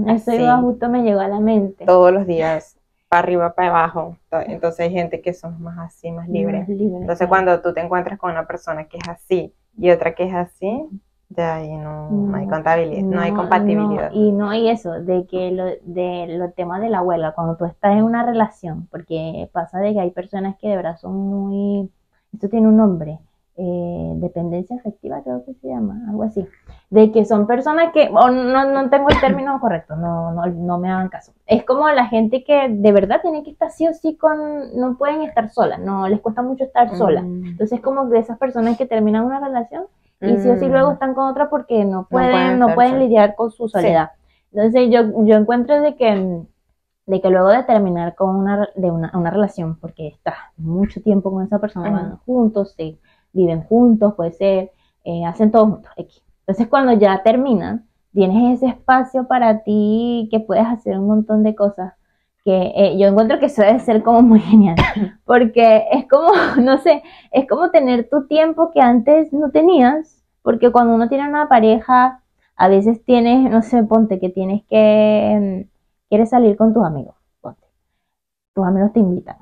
Eso 0.09 0.33
iba 0.33 0.59
justo 0.61 0.89
me 0.89 1.03
llegó 1.03 1.21
a 1.21 1.29
la 1.29 1.41
mente. 1.41 1.85
todos 1.85 2.13
los 2.13 2.27
días, 2.27 2.79
para 3.09 3.21
arriba, 3.23 3.55
para 3.55 3.69
abajo. 3.69 4.17
To- 4.31 4.41
Entonces 4.41 4.81
hay 4.81 4.93
gente 4.93 5.21
que 5.21 5.35
son 5.35 5.63
más 5.63 5.79
así, 5.79 6.11
más 6.11 6.29
libres. 6.29 6.69
Libre, 6.69 7.01
Entonces 7.01 7.29
claro. 7.29 7.29
cuando 7.29 7.61
tú 7.63 7.75
te 7.75 7.81
encuentras 7.81 8.19
con 8.19 8.31
una 8.33 8.47
persona 8.47 8.87
que 8.89 8.99
es 8.99 9.09
así 9.09 9.55
y 9.77 9.91
otra 9.91 10.15
que 10.15 10.25
es 10.25 10.35
así, 10.35 10.89
ya 11.37 11.57
ahí 11.57 11.77
no, 11.77 12.11
no 12.11 12.37
hay 12.37 12.47
No, 12.47 12.51
contabilidad, 12.53 13.03
no, 13.03 13.20
hay 13.20 13.31
No, 13.33 13.37
compatibilidad. 13.38 14.11
no, 14.11 14.16
y 14.16 14.33
no, 14.33 14.55
y 14.55 14.68
eso, 14.68 14.92
de 14.92 15.27
que 15.27 15.51
lo, 15.51 15.64
de 15.64 16.27
los 16.38 16.55
temas 16.55 16.81
de 16.81 16.90
la 16.90 17.03
huelga, 17.03 17.33
cuando 17.33 17.57
tú 17.57 17.64
estás 17.64 17.92
en 17.97 18.05
una 18.05 18.25
relación, 18.25 18.87
porque 18.90 19.49
pasa 19.53 19.79
de 19.81 19.92
que 19.92 20.01
hay 20.01 20.11
personas 20.11 20.57
que 20.59 20.68
de 20.68 20.77
verdad 20.77 20.97
son 20.99 21.14
muy, 21.16 21.90
esto 22.33 22.49
tiene 22.49 22.68
un 22.68 22.77
nombre, 22.77 23.18
eh, 23.57 24.12
dependencia 24.16 24.77
afectiva 24.77 25.23
creo 25.23 25.44
que 25.44 25.55
se 25.55 25.68
llama, 25.68 26.01
algo 26.09 26.25
así, 26.25 26.44
de 26.90 27.12
que 27.12 27.25
son 27.25 27.47
personas 27.47 27.92
que, 27.92 28.09
o 28.12 28.29
no, 28.31 28.64
no 28.73 28.90
tengo 28.90 29.09
el 29.09 29.20
término 29.20 29.59
correcto, 29.61 29.94
no, 29.94 30.33
no, 30.33 30.47
no 30.47 30.79
me 30.79 30.90
hagan 30.90 31.09
caso, 31.09 31.33
es 31.47 31.64
como 31.64 31.88
la 31.88 32.07
gente 32.07 32.42
que 32.42 32.68
de 32.68 32.92
verdad 32.92 33.20
tiene 33.23 33.44
que 33.44 33.51
estar 33.51 33.70
sí 33.70 33.87
o 33.87 33.94
sí 33.94 34.16
con, 34.16 34.77
no 34.77 34.97
pueden 34.99 35.23
estar 35.23 35.51
solas, 35.51 35.79
no 35.81 36.09
les 36.09 36.20
cuesta 36.20 36.42
mucho 36.42 36.64
estar 36.64 36.97
solas, 36.97 37.25
Mm. 37.25 37.47
entonces 37.51 37.81
como 37.81 38.07
de 38.07 38.18
esas 38.18 38.38
personas 38.38 38.77
que 38.77 38.87
terminan 38.87 39.25
una 39.25 39.38
relación 39.40 39.85
y 40.27 40.39
sí 40.39 40.49
o 40.49 40.57
sí 40.57 40.67
Mm. 40.67 40.73
luego 40.73 40.93
están 40.93 41.15
con 41.15 41.29
otra 41.29 41.49
porque 41.51 41.85
no 41.85 42.07
pueden, 42.09 42.31
pueden 42.31 42.59
no 42.59 42.75
pueden 42.75 42.99
lidiar 42.99 43.35
con 43.35 43.51
su 43.51 43.69
soledad. 43.69 44.11
Entonces 44.53 44.89
yo, 44.91 45.25
yo 45.25 45.37
encuentro 45.37 45.81
de 45.81 45.97
que 45.97 46.15
mm, 46.15 46.47
de 47.07 47.21
que 47.21 47.29
luego 47.29 47.49
de 47.49 47.63
terminar 47.65 48.15
con 48.15 48.35
una, 48.35 48.69
de 48.75 48.91
una, 48.91 49.11
una 49.15 49.31
relación, 49.31 49.77
porque 49.79 50.09
estás 50.09 50.37
mucho 50.57 51.03
tiempo 51.03 51.31
con 51.31 51.45
esa 51.45 51.59
persona, 51.59 51.91
van 51.91 52.17
juntos, 52.19 52.73
se 52.77 52.99
viven 53.33 53.63
juntos, 53.65 54.15
puede 54.15 54.33
ser, 54.33 54.73
eh, 55.05 55.25
hacen 55.27 55.51
todo 55.51 55.67
juntos. 55.67 55.93
Entonces 56.41 56.67
cuando 56.69 56.93
ya 56.95 57.23
terminan, 57.23 57.87
tienes 58.13 58.57
ese 58.59 58.69
espacio 58.69 59.27
para 59.27 59.63
ti 59.65 60.29
que 60.31 60.41
puedes 60.41 60.67
hacer 60.67 60.99
un 60.99 61.07
montón 61.09 61.43
de 61.43 61.55
cosas 61.55 61.93
que 62.45 62.73
eh, 62.77 62.99
yo 62.99 63.09
encuentro 63.09 63.39
que 63.39 63.47
eso 63.47 63.63
debe 63.63 63.81
ser 63.81 64.03
como 64.03 64.21
muy 64.23 64.41
genial, 64.41 64.77
porque 65.25 65.85
es 65.91 66.07
como, 66.09 66.31
no 66.63 66.79
sé, 66.79 67.03
es 67.33 67.47
como 67.49 67.71
tener 67.71 68.09
tu 68.09 68.27
tiempo 68.27 68.71
que 68.73 68.81
antes 68.81 69.33
no 69.33 69.51
tenías, 69.51 70.13
porque 70.45 70.71
cuando 70.71 70.95
uno 70.95 71.09
tiene 71.09 71.27
una 71.29 71.49
pareja, 71.49 72.21
a 72.55 72.69
veces 72.69 73.03
tienes, 73.05 73.51
no 73.51 73.63
sé, 73.63 73.83
ponte 73.83 74.21
que 74.21 74.29
tienes 74.29 74.63
que, 74.69 75.65
mm, 75.67 75.71
quieres 76.11 76.31
salir 76.31 76.57
con 76.57 76.73
tus 76.73 76.85
amigos, 76.85 77.17
ponte, 77.41 77.67
tus 78.55 78.65
amigos 78.65 78.93
te 78.93 79.01
invitan, 79.01 79.37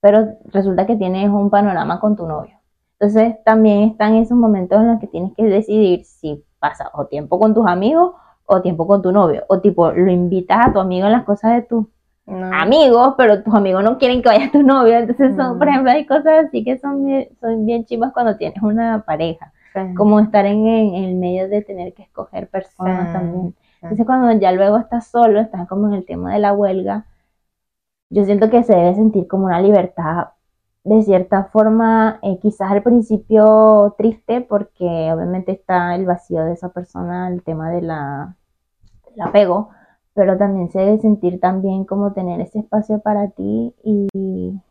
pero 0.00 0.28
resulta 0.52 0.86
que 0.86 0.94
tienes 0.96 1.28
un 1.30 1.50
panorama 1.50 1.98
con 1.98 2.14
tu 2.16 2.26
novio. 2.28 2.54
Entonces 3.00 3.36
también 3.44 3.82
están 3.90 4.14
esos 4.14 4.36
momentos 4.38 4.78
en 4.78 4.88
los 4.88 5.00
que 5.00 5.06
tienes 5.08 5.32
que 5.34 5.44
decidir 5.44 6.04
si 6.04 6.44
pasas 6.60 6.88
o 6.92 7.06
tiempo 7.06 7.38
con 7.40 7.54
tus 7.54 7.66
amigos 7.66 8.12
o 8.44 8.62
tiempo 8.62 8.86
con 8.86 9.02
tu 9.02 9.10
novio, 9.10 9.44
o 9.48 9.58
tipo, 9.60 9.90
lo 9.90 10.10
invitas 10.12 10.68
a 10.68 10.72
tu 10.72 10.78
amigo 10.78 11.06
en 11.06 11.12
las 11.12 11.24
cosas 11.24 11.54
de 11.54 11.62
tu 11.62 11.88
No. 12.26 12.54
amigos, 12.54 13.14
pero 13.16 13.42
tus 13.42 13.54
amigos 13.54 13.82
no 13.82 13.98
quieren 13.98 14.22
que 14.22 14.28
vaya 14.28 14.50
tu 14.52 14.62
novio. 14.62 14.96
Entonces, 14.98 15.34
son, 15.36 15.56
Mm. 15.56 15.58
por 15.58 15.68
ejemplo, 15.68 15.90
hay 15.92 16.06
cosas 16.06 16.46
así 16.46 16.62
que 16.64 16.78
son 16.78 17.04
bien, 17.04 17.28
son 17.40 17.64
bien 17.66 17.84
chivas 17.86 18.12
cuando 18.12 18.36
tienes 18.36 18.62
una 18.62 19.02
pareja, 19.04 19.52
Sí. 19.84 19.94
como 19.94 20.20
estar 20.20 20.46
en, 20.46 20.66
en 20.66 20.94
el 21.04 21.14
medio 21.16 21.48
de 21.48 21.62
tener 21.62 21.92
que 21.94 22.02
escoger 22.04 22.48
personas 22.48 23.08
Sí, 23.08 23.12
también. 23.12 23.50
sí. 23.52 23.56
Entonces, 23.82 24.06
cuando 24.06 24.32
ya 24.40 24.52
luego 24.52 24.78
estás 24.78 25.06
solo, 25.08 25.40
estás 25.40 25.68
como 25.68 25.86
en 25.88 25.94
el 25.94 26.04
tema 26.06 26.32
de 26.32 26.38
la 26.40 26.52
huelga, 26.52 27.04
yo 28.10 28.24
siento 28.24 28.50
que 28.50 28.62
se 28.62 28.74
debe 28.74 28.94
sentir 28.94 29.26
como 29.26 29.46
una 29.46 29.60
libertad. 29.60 30.28
De 30.84 31.02
cierta 31.02 31.44
forma, 31.44 32.20
eh, 32.22 32.38
quizás 32.40 32.70
al 32.70 32.82
principio 32.82 33.94
triste, 33.98 34.40
porque 34.40 34.84
obviamente 35.12 35.50
está 35.52 35.94
el 35.96 36.06
vacío 36.06 36.44
de 36.44 36.52
esa 36.52 36.68
persona, 36.68 37.28
el 37.28 37.42
tema 37.42 37.70
de 37.70 37.82
la, 37.82 38.36
del 39.10 39.20
apego, 39.22 39.70
pero 40.14 40.38
también 40.38 40.70
se 40.70 40.78
debe 40.78 40.98
sentir 41.00 41.40
también 41.40 41.84
como 41.84 42.12
tener 42.12 42.40
ese 42.40 42.60
espacio 42.60 43.00
para 43.00 43.28
ti 43.30 43.74
y, 43.82 44.06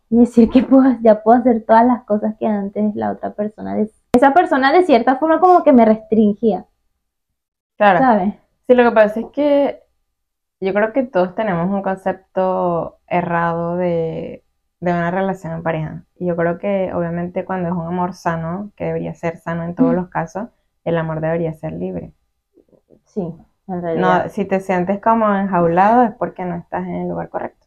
y 0.09 0.17
decir 0.17 0.49
que 0.49 0.63
puedo- 0.63 0.97
ya 1.01 1.21
puedo 1.21 1.37
hacer 1.39 1.65
todas 1.67 1.85
las 1.85 2.03
cosas 2.05 2.35
que 2.39 2.47
antes 2.47 2.95
la 2.95 3.11
otra 3.11 3.31
persona, 3.33 3.75
esa 4.15 4.33
persona 4.33 4.71
de 4.73 4.83
cierta 4.85 5.17
forma 5.17 5.39
como 5.39 5.63
que 5.63 5.73
me 5.73 5.85
restringía, 5.85 6.65
Claro. 7.77 8.07
¿sabes? 8.07 8.35
Sí, 8.67 8.73
lo 8.75 8.83
que 8.83 8.91
pasa 8.95 9.19
es 9.19 9.27
que 9.33 9.81
yo 10.61 10.73
creo 10.73 10.93
que 10.93 11.03
todos 11.03 11.35
tenemos 11.35 11.69
un 11.71 11.83
concepto 11.83 12.99
errado 13.07 13.77
de, 13.77 14.45
de 14.81 14.91
una 14.93 15.11
relación 15.11 15.53
en 15.53 15.63
pareja. 15.63 16.05
Y 16.17 16.27
yo 16.27 16.35
creo 16.37 16.59
que 16.59 16.93
obviamente 16.93 17.45
cuando 17.45 17.69
es 17.69 17.75
un 17.75 17.87
amor 17.87 18.13
sano, 18.15 18.71
que 18.77 18.85
debería 18.85 19.15
ser 19.15 19.37
sano 19.39 19.63
en 19.65 19.75
todos 19.75 19.93
Mm. 19.93 19.95
los 19.95 20.09
casos, 20.09 20.49
el 20.85 20.97
amor 20.97 21.21
debería 21.21 21.53
ser 21.53 21.73
libre. 21.73 22.13
Sí, 23.05 23.21
en 23.67 23.81
realidad. 23.81 24.25
No, 24.25 24.29
si 24.29 24.45
te 24.45 24.59
sientes 24.59 25.01
como 25.01 25.33
enjaulado 25.35 26.03
es 26.03 26.11
porque 26.19 26.45
no 26.45 26.55
estás 26.55 26.85
en 26.85 26.95
el 26.95 27.07
lugar 27.09 27.29
correcto. 27.29 27.64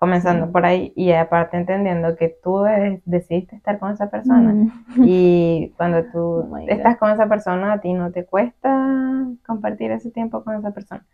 Comenzando 0.00 0.46
Sí. 0.46 0.52
por 0.52 0.64
ahí 0.64 0.92
y 0.96 1.12
aparte 1.12 1.58
entendiendo 1.58 2.16
que 2.16 2.34
tú 2.42 2.62
de- 2.62 3.02
decidiste 3.04 3.54
estar 3.54 3.78
con 3.78 3.92
esa 3.92 4.08
persona. 4.10 4.54
Mm. 4.54 4.70
Y 5.04 5.74
cuando 5.76 6.04
tú 6.06 6.18
Oh 6.50 6.58
estás 6.66 6.96
con 6.96 7.10
esa 7.12 7.28
persona, 7.28 7.74
a 7.74 7.80
ti 7.80 7.92
no 7.92 8.10
te 8.10 8.24
cuesta 8.24 9.26
compartir 9.46 9.92
ese 9.92 10.10
tiempo 10.10 10.42
con 10.42 10.54
esa 10.56 10.70
persona. 10.72 11.06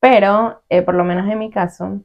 Pero, 0.00 0.62
eh, 0.68 0.82
por 0.82 0.94
lo 0.94 1.02
menos 1.04 1.28
en 1.28 1.38
mi 1.40 1.50
caso, 1.50 2.02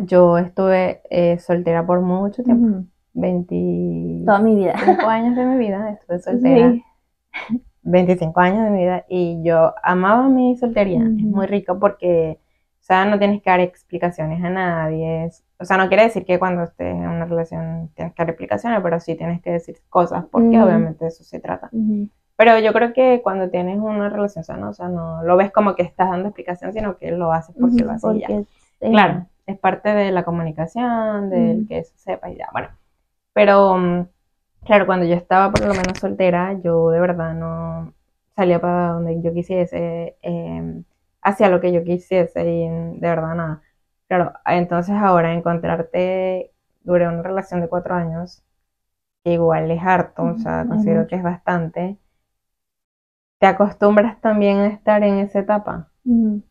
yo 0.00 0.38
estuve 0.38 1.02
eh, 1.10 1.38
soltera 1.38 1.84
por 1.86 2.00
mucho 2.00 2.42
tiempo, 2.42 2.66
Ujú. 2.78 2.86
25 3.12 4.24
Toda 4.26 4.38
mi 4.40 4.54
vida. 4.56 4.74
años 5.06 5.36
de 5.36 5.44
mi 5.44 5.58
vida, 5.58 5.90
estuve 5.90 6.18
soltera, 6.18 6.72
Sí. 6.72 6.82
25 7.82 8.40
años 8.40 8.64
de 8.64 8.70
mi 8.70 8.78
vida, 8.78 9.04
y 9.08 9.42
yo 9.44 9.74
amaba 9.82 10.28
mi 10.28 10.56
soltería. 10.56 11.02
Es 11.02 11.10
muy 11.10 11.46
rico 11.46 11.78
porque, 11.78 12.38
sea, 12.86 13.04
no 13.04 13.18
tienes 13.18 13.42
que 13.42 13.50
dar 13.50 13.60
explicaciones 13.60 14.42
a 14.44 14.48
nadie. 14.48 15.28
O 15.58 15.64
sea, 15.64 15.76
no 15.76 15.88
quiere 15.88 16.04
decir 16.04 16.24
que 16.24 16.38
cuando 16.38 16.62
estés 16.62 16.94
en 16.94 17.08
una 17.08 17.24
relación 17.24 17.90
tienes 17.94 18.14
que 18.14 18.22
dar 18.22 18.30
explicaciones, 18.30 18.80
pero 18.80 19.00
sí 19.00 19.16
tienes 19.16 19.42
que 19.42 19.50
decir 19.50 19.78
cosas, 19.88 20.24
porque 20.30 20.60
obviamente 20.62 21.04
de 21.04 21.08
eso 21.08 21.24
se 21.24 21.40
trata. 21.40 21.68
Pero 22.36 22.58
yo 22.60 22.72
creo 22.72 22.92
que 22.92 23.22
cuando 23.22 23.50
tienes 23.50 23.78
una 23.78 24.08
relación 24.08 24.44
sana, 24.44 24.68
o 24.68 24.72
sea, 24.72 24.88
no 24.88 25.22
lo 25.24 25.36
ves 25.36 25.50
como 25.50 25.74
que 25.74 25.82
estás 25.82 26.10
dando 26.10 26.28
explicación, 26.28 26.72
sino 26.72 26.96
que 26.96 27.10
lo 27.10 27.32
haces 27.32 27.56
porque 27.58 27.82
lo 27.82 27.92
haces 27.92 28.20
ya. 28.20 28.28
Claro, 28.78 29.26
es 29.46 29.58
parte 29.58 29.88
de 29.88 30.12
la 30.12 30.24
comunicación, 30.24 31.30
del 31.30 31.60
Ujú. 31.60 31.68
que 31.68 31.78
eso 31.78 31.92
sepa 31.96 32.30
y 32.30 32.36
ya. 32.36 32.48
Bueno, 32.52 32.68
pero 33.32 34.06
claro, 34.64 34.86
cuando 34.86 35.06
yo 35.06 35.14
estaba 35.14 35.50
por 35.50 35.62
lo 35.66 35.74
menos 35.74 35.98
soltera, 35.98 36.52
yo 36.62 36.90
de 36.90 37.00
verdad 37.00 37.34
no 37.34 37.94
salía 38.36 38.60
para 38.60 38.88
donde 38.90 39.20
yo 39.22 39.32
quisiese, 39.32 40.16
eh, 40.22 40.82
hacía 41.26 41.50
lo 41.50 41.60
que 41.60 41.72
yo 41.72 41.84
quisiese 41.84 42.44
y 42.50 42.68
mm, 42.68 43.00
de 43.00 43.08
verdad 43.08 43.34
nada. 43.34 43.62
Claro, 44.08 44.34
entonces 44.46 44.94
ahora 44.96 45.34
encontrarte, 45.34 46.52
duré 46.84 47.08
una 47.08 47.22
relación 47.22 47.60
de 47.60 47.68
cuatro 47.68 47.94
años, 47.96 48.42
que 49.24 49.32
igual 49.34 49.70
es 49.70 49.82
harto, 49.82 50.24
o 50.24 50.38
sea, 50.38 50.62
Ujú, 50.62 50.68
es 50.68 50.68
considero 50.68 51.06
que 51.08 51.16
es 51.16 51.24
bastante. 51.24 51.98
Te 53.38 53.46
acostumbras 53.46 54.20
también 54.20 54.58
a 54.58 54.66
estar 54.68 55.02
en 55.02 55.18
esa 55.20 55.38
etapa. 55.40 55.88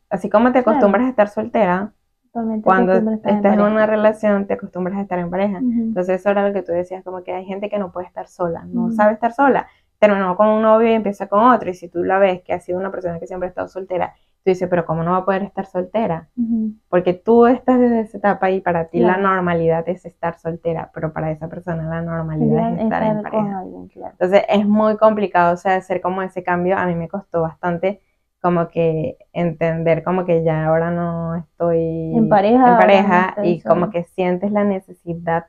Así 0.09 0.29
como 0.29 0.51
te 0.51 0.59
Claro. 0.63 0.69
acostumbras 0.71 1.05
a 1.07 1.09
estar 1.09 1.29
soltera, 1.29 1.93
Totalmente 2.31 2.67
cuando 2.67 2.93
en 2.93 3.03
estás 3.23 3.53
en 3.53 3.61
pareja. 3.61 3.61
una 3.61 3.85
relación, 3.87 4.47
te 4.47 4.55
acostumbras 4.55 4.97
a 4.97 5.01
estar 5.03 5.19
en 5.19 5.29
pareja. 5.31 5.65
Entonces, 5.89 6.21
eso 6.21 6.31
era 6.31 6.47
lo 6.47 6.53
que 6.53 6.63
tú 6.63 6.71
decías, 6.73 7.03
como 7.03 7.23
que 7.23 7.33
hay 7.33 7.45
gente 7.45 7.69
que 7.69 7.79
no 7.79 7.91
puede 7.91 8.07
estar 8.07 8.27
sola, 8.29 8.65
no 8.65 8.91
sabe 8.91 9.13
estar 9.13 9.33
sola. 9.33 9.67
Terminó 9.99 10.35
con 10.37 10.49
un 10.49 10.61
novio 10.63 10.89
y 10.91 10.93
empieza 10.93 11.27
con 11.27 11.41
otro, 11.51 11.69
y 11.69 11.75
si 11.75 11.89
tú 11.89 12.03
la 12.03 12.19
ves 12.19 12.43
que 12.43 12.53
ha 12.53 12.59
sido 12.61 12.79
una 12.79 12.91
persona 12.91 13.19
que 13.19 13.27
siempre 13.27 13.47
ha 13.47 13.51
estado 13.51 13.69
soltera, 13.69 14.15
tú 14.45 14.51
dices, 14.51 14.69
pero 14.69 14.85
¿cómo 14.85 15.03
no 15.03 15.13
va 15.13 15.17
a 15.19 15.25
poder 15.25 15.43
estar 15.43 15.65
soltera? 15.65 16.29
Ujú. 16.37 16.73
Porque 16.89 17.13
tú 17.13 17.47
estás 17.47 17.79
desde 17.79 18.01
esa 18.01 18.17
etapa 18.19 18.51
y 18.51 18.61
para 18.61 18.89
ti 18.89 18.99
la 18.99 19.15
Claro. 19.15 19.35
normalidad 19.35 19.89
es 19.89 20.05
estar 20.05 20.37
soltera, 20.39 20.91
pero 20.93 21.11
para 21.13 21.31
esa 21.31 21.49
persona 21.49 21.89
la 21.89 22.01
normalidad 22.01 22.73
es 22.75 22.81
estar 22.83 23.03
en 23.03 23.17
Estar 23.17 23.31
con 23.31 23.41
pareja. 23.41 23.59
alguien, 23.59 23.87
claro. 23.89 24.11
Entonces 24.13 24.43
es 24.47 24.65
muy 24.67 24.97
complicado, 24.97 25.53
o 25.55 25.57
sea, 25.57 25.75
hacer 25.75 26.01
como 26.01 26.21
ese 26.21 26.43
cambio. 26.43 26.77
A 26.77 26.85
mí 26.85 26.95
me 26.95 27.09
costó 27.09 27.41
bastante 27.41 28.01
como 28.41 28.67
que 28.69 29.17
entender 29.33 30.03
como 30.03 30.25
que 30.25 30.43
ya 30.43 30.67
ahora 30.67 30.91
no 30.91 31.35
estoy 31.35 32.13
En 32.15 32.29
pareja, 32.29 32.71
en 32.71 32.77
pareja 32.77 33.35
y 33.43 33.61
como 33.61 33.89
que 33.89 34.03
sientes 34.05 34.51
la 34.51 34.63
necesidad 34.63 35.47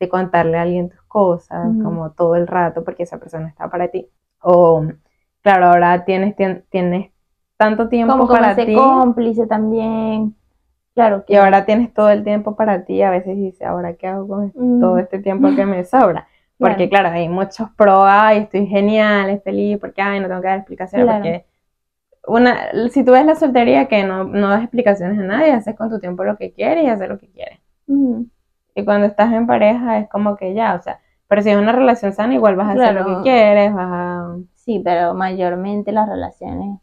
de 0.00 0.08
contarle 0.08 0.58
a 0.58 0.62
alguien 0.62 0.90
tus 0.90 1.02
cosas 1.04 1.66
Ujú. 1.70 1.82
como 1.84 2.10
todo 2.12 2.36
el 2.36 2.46
rato 2.46 2.84
porque 2.84 3.04
esa 3.04 3.18
persona 3.18 3.48
está 3.48 3.70
para 3.70 3.88
ti. 3.88 4.08
O 4.42 4.84
claro, 5.42 5.66
ahora 5.66 6.04
tienes, 6.04 6.36
tien- 6.36 6.64
tienes 6.70 7.10
tanto 7.56 7.88
tiempo 7.88 8.12
Como, 8.12 8.26
como 8.26 8.38
para 8.38 8.52
ese 8.52 8.66
ti 8.66 8.74
cómplice 8.74 9.46
también. 9.46 10.34
Claro 10.94 11.24
y 11.26 11.32
que 11.32 11.38
ahora 11.38 11.64
tienes 11.64 11.92
todo 11.92 12.10
el 12.10 12.22
tiempo 12.24 12.54
para 12.56 12.84
ti. 12.84 13.02
A 13.02 13.10
veces 13.10 13.36
dices, 13.36 13.62
¿ahora 13.62 13.94
qué 13.94 14.06
hago 14.06 14.28
con 14.28 14.52
Ujú. 14.54 14.80
todo 14.80 14.98
este 14.98 15.18
tiempo 15.18 15.54
que 15.54 15.66
me 15.66 15.84
sobra? 15.84 16.28
Porque 16.58 16.88
claro, 16.88 17.08
hay 17.10 17.28
muchos 17.28 17.68
pro, 17.76 18.04
ay, 18.04 18.38
estoy 18.38 18.66
genial, 18.66 19.28
es 19.28 19.42
feliz, 19.42 19.76
porque 19.80 20.00
ay, 20.00 20.20
no 20.20 20.28
tengo 20.28 20.40
que 20.40 20.46
dar 20.46 20.58
explicaciones, 20.58 21.04
Claro. 21.06 21.20
porque 21.20 21.44
una, 22.28 22.88
si 22.90 23.04
tú 23.04 23.10
ves 23.10 23.26
la 23.26 23.34
soltería 23.34 23.86
que 23.86 24.04
no, 24.04 24.22
no 24.24 24.48
das 24.48 24.62
explicaciones 24.62 25.18
a 25.18 25.22
nadie, 25.22 25.50
haces 25.52 25.74
con 25.76 25.90
tu 25.90 25.98
tiempo 25.98 26.22
lo 26.22 26.36
que 26.36 26.52
quieres 26.52 26.84
y 26.84 26.86
haces 26.88 27.08
lo 27.08 27.18
que 27.18 27.28
quieres. 27.28 27.58
Ujú. 27.88 28.26
Y 28.76 28.84
cuando 28.84 29.06
estás 29.08 29.32
en 29.32 29.48
pareja 29.48 29.98
es 29.98 30.08
como 30.08 30.36
que 30.36 30.54
ya, 30.54 30.74
o 30.76 30.80
sea, 30.80 31.00
pero 31.26 31.42
si 31.42 31.50
es 31.50 31.56
una 31.56 31.72
relación 31.72 32.12
sana, 32.12 32.34
igual 32.34 32.54
vas 32.54 32.68
a 32.68 32.72
hacer 32.72 32.94
lo 32.94 33.04
Claro. 33.04 33.16
que 33.18 33.22
quieres, 33.24 33.74
vas 33.74 33.88
a... 33.90 34.36
Sí, 34.54 34.80
pero 34.82 35.12
mayormente 35.14 35.90
las 35.90 36.08
relaciones 36.08 36.78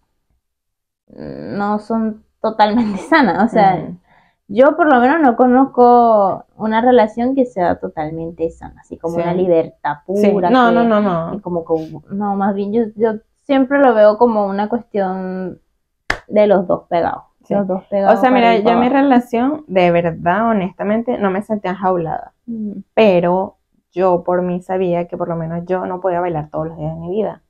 no 1.16 1.80
son 1.80 2.24
totalmente 2.42 2.98
sanas. 3.10 3.46
O 3.46 3.48
sea, 3.54 3.90
yo 4.48 4.76
por 4.76 4.92
lo 4.94 5.00
menos 5.00 5.22
no 5.22 5.36
conozco 5.36 6.46
una 6.58 6.82
relación 6.82 7.36
que 7.36 7.46
sea 7.46 7.80
totalmente 7.80 8.50
sana, 8.52 8.82
así 8.82 8.98
como 8.98 9.16
Sí. 9.16 9.22
una 9.22 9.34
libertad 9.34 9.98
Sí, 10.16 10.30
pura. 10.30 10.50
no, 10.50 10.70
que- 10.70 10.76
no, 10.76 10.84
no, 10.84 11.02
no. 11.02 11.42
como 11.42 11.64
que, 11.66 11.74
no, 12.10 12.36
más 12.36 12.54
bien 12.54 12.74
yo, 12.74 12.84
yo 12.96 13.20
siempre 13.46 13.80
lo 13.80 13.94
veo 13.94 14.18
como 14.18 14.46
una 14.46 14.70
cuestión 14.70 15.60
de 16.28 16.48
los 16.48 16.68
dos 16.68 16.84
pegados. 16.90 17.24
Sí. 17.44 17.56
Los 17.56 17.68
dos 17.68 17.84
pegados. 17.90 18.18
O 18.18 18.22
sea, 18.22 18.30
mira, 18.30 18.56
ir 18.56 18.64
yo 18.64 18.72
en 18.72 18.80
mi 18.80 18.88
relación, 18.90 19.64
de 19.68 19.90
verdad, 19.92 20.50
honestamente, 20.50 21.18
no 21.18 21.32
me 21.32 21.42
sentía 21.42 21.72
enjaulada. 21.72 22.34
Mm, 22.46 22.82
pero 22.94 23.58
yo 23.92 24.24
por 24.24 24.42
mí 24.44 24.62
sabía 24.62 25.08
que 25.08 25.18
por 25.18 25.28
lo 25.28 25.36
menos 25.36 25.66
yo 25.66 25.86
no 25.86 26.00
podía 26.02 26.20
bailar 26.22 26.50
todos 26.50 26.68
los 26.68 26.78
días 26.78 26.94
de 26.94 27.00
mi 27.02 27.10
vida, 27.10 27.42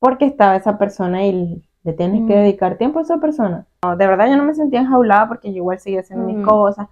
porque 0.00 0.24
estaba 0.24 0.56
esa 0.56 0.78
persona 0.78 1.24
y 1.26 1.65
le 1.86 1.92
tienes 1.94 2.26
que 2.26 2.34
Mm. 2.34 2.38
dedicar 2.42 2.76
tiempo 2.76 2.98
a 2.98 3.02
esa 3.02 3.18
persona. 3.18 3.66
No, 3.84 3.96
de 3.96 4.06
verdad 4.06 4.28
yo 4.28 4.36
no 4.36 4.44
me 4.44 4.54
sentía 4.54 4.80
enjaulada 4.80 5.28
porque 5.28 5.50
yo 5.52 5.58
igual 5.58 5.78
seguía 5.78 6.00
haciendo 6.00 6.26
mis 6.26 6.36
Mm. 6.38 6.42
cosas, 6.44 6.88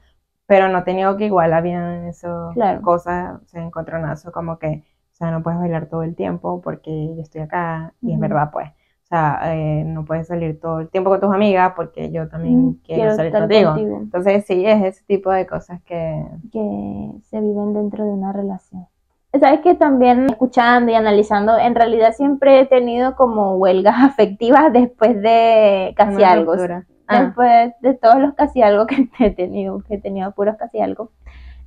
pero 0.46 0.68
no 0.68 0.85
tenía 0.85 1.14
que 1.16 1.26
igual 1.26 1.52
habían 1.52 2.07
esas 2.07 2.54
Claro. 2.54 2.80
cosas, 2.83 3.40
o 3.42 3.46
sea, 3.46 3.62
encontronazos 3.64 4.33
como 4.33 4.59
que, 4.59 4.85
o 5.12 5.16
sea, 5.16 5.30
no 5.30 5.42
puedes 5.42 5.59
bailar 5.61 5.87
todo 5.87 6.02
el 6.02 6.14
tiempo 6.14 6.61
porque 6.62 7.14
yo 7.16 7.22
estoy 7.22 7.42
acá 7.42 7.92
y 8.02 8.12
es 8.14 8.20
verdad 8.20 8.50
pues. 8.52 8.68
O 8.70 9.07
sea, 9.07 9.54
eh, 9.54 9.85
no 9.85 10.04
puedes 10.07 10.26
salir 10.28 10.59
todo 10.61 10.80
el 10.80 10.88
tiempo 10.88 11.11
con 11.11 11.20
tus 11.20 11.33
amigas 11.35 11.72
porque 11.76 12.11
yo 12.11 12.28
también 12.28 12.68
Mm, 12.68 12.72
quiero, 12.85 13.00
quiero 13.02 13.14
salir 13.16 13.33
contigo. 13.33 13.70
contigo. 13.72 13.96
Entonces, 14.02 14.44
sí, 14.46 14.64
es 14.66 14.83
ese 14.85 15.04
tipo 15.04 15.30
de 15.30 15.46
cosas 15.46 15.83
que... 15.83 16.24
que 16.52 17.11
se 17.24 17.40
viven 17.40 17.74
dentro 17.74 18.04
de 18.04 18.11
una 18.12 18.33
relación. 18.33 18.87
Sabes 19.40 19.60
que 19.60 19.74
también 19.74 20.26
escuchando 20.30 20.92
y 20.92 20.94
analizando, 20.94 21.58
en 21.58 21.74
realidad 21.74 22.12
siempre 22.14 22.60
he 22.60 22.66
tenido 22.66 23.16
como 23.16 23.56
huelgas 23.56 23.96
afectivas 24.04 24.72
después 24.72 25.20
de 25.20 25.92
casi 25.96 26.22
una 26.22 26.32
algo. 26.32 26.52
ruptura. 26.52 26.86
Ah, 27.08 27.24
Después 27.24 27.72
de 27.80 27.94
todos 27.94 28.18
los 28.20 28.34
casi 28.34 28.62
algo 28.62 28.86
que 28.86 29.08
he 29.18 29.30
tenido, 29.30 29.82
que 29.82 29.94
he 29.94 30.00
tenido 30.00 30.32
puros 30.32 30.56
casi 30.56 30.80
algo. 30.80 31.10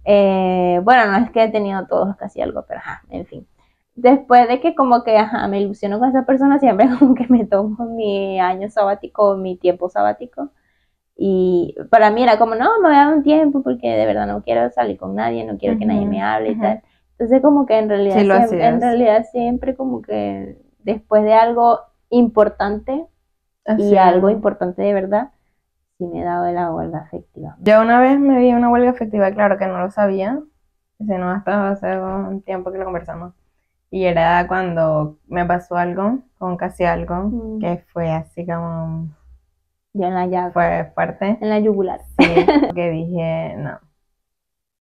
Eh, 0.05 0.79
bueno, 0.83 1.11
no 1.11 1.17
es 1.25 1.31
que 1.31 1.43
he 1.43 1.49
tenido 1.51 1.85
todos 1.87 2.15
casi 2.17 2.41
algo, 2.41 2.65
pero 2.67 2.79
ajá, 2.79 3.03
en 3.09 3.25
fin. 3.25 3.47
Después 3.95 4.47
de 4.47 4.61
que 4.61 4.75
como 4.75 5.03
que 5.03 5.17
ajá, 5.17 5.47
me 5.47 5.59
ilusiono 5.61 5.99
con 5.99 6.09
esa 6.09 6.25
persona, 6.25 6.59
siempre 6.59 6.87
como 6.99 7.15
que 7.15 7.27
me 7.29 7.45
tomo 7.45 7.85
mi 7.85 8.39
año 8.39 8.69
sabático, 8.69 9.35
mi 9.37 9.57
tiempo 9.57 9.89
sabático. 9.89 10.51
Y 11.15 11.75
para 11.89 12.11
mí 12.11 12.23
era 12.23 12.37
como, 12.37 12.55
no, 12.55 12.79
me 12.81 12.89
voy 12.89 12.97
a 12.97 13.05
dar 13.05 13.13
un 13.15 13.23
tiempo 13.23 13.63
porque 13.63 13.87
de 13.89 14.05
verdad 14.05 14.27
no 14.27 14.43
quiero 14.43 14.69
salir 14.71 14.97
con 14.97 15.15
nadie, 15.15 15.45
no 15.45 15.57
quiero 15.57 15.77
que 15.77 15.85
nadie 15.85 16.05
me 16.05 16.21
hable 16.21 16.51
y 16.51 16.55
tal. 16.57 16.81
Entonces 17.19 17.41
como 17.41 17.65
que 17.65 17.77
en 17.79 17.89
realidad, 17.89 18.15
Sí, 18.19 18.25
siempre, 18.25 18.67
en 18.67 18.81
realidad 18.81 19.25
siempre 19.31 19.75
como 19.75 20.01
que 20.01 20.57
después 20.79 21.23
de 21.23 21.33
algo 21.33 21.79
importante 22.09 22.93
y 23.65 23.71
así. 23.71 23.97
algo 23.97 24.29
importante 24.29 24.81
de 24.83 24.93
verdad, 24.93 25.31
sí 25.97 26.05
me 26.05 26.21
he 26.21 26.23
dado 26.23 26.51
la 26.51 26.71
huelga 26.71 26.99
afectiva. 26.99 27.55
Yo 27.59 27.81
una 27.81 27.99
vez 27.99 28.19
me 28.19 28.39
di 28.39 28.53
una 28.53 28.69
huelga 28.69 28.91
efectiva, 28.91 29.31
claro 29.31 29.57
que 29.57 29.65
no 29.67 29.79
lo 29.79 29.89
sabía, 29.89 30.39
sino 30.99 31.31
hasta 31.31 31.69
hace 31.69 31.99
un 31.99 32.41
tiempo 32.43 32.71
que 32.71 32.77
lo 32.77 32.85
conversamos. 32.85 33.33
Y 33.89 34.03
era 34.05 34.45
cuando 34.47 35.17
me 35.27 35.45
pasó 35.45 35.75
algo, 35.75 36.19
con 36.37 36.55
casi 36.57 36.83
algo, 36.83 37.15
Mm. 37.15 37.59
que 37.59 37.77
fue 37.93 38.11
así 38.11 38.45
como, 38.45 39.07
Yo 39.93 40.05
en 40.05 40.13
la 40.13 40.27
llaga, 40.27 40.51
fue 40.51 40.91
fuerte. 40.93 41.37
en 41.41 41.49
la 41.49 41.59
yugular. 41.59 42.01
Sí, 42.19 42.27
que 42.75 42.89
dije, 42.91 43.55
no. 43.57 43.79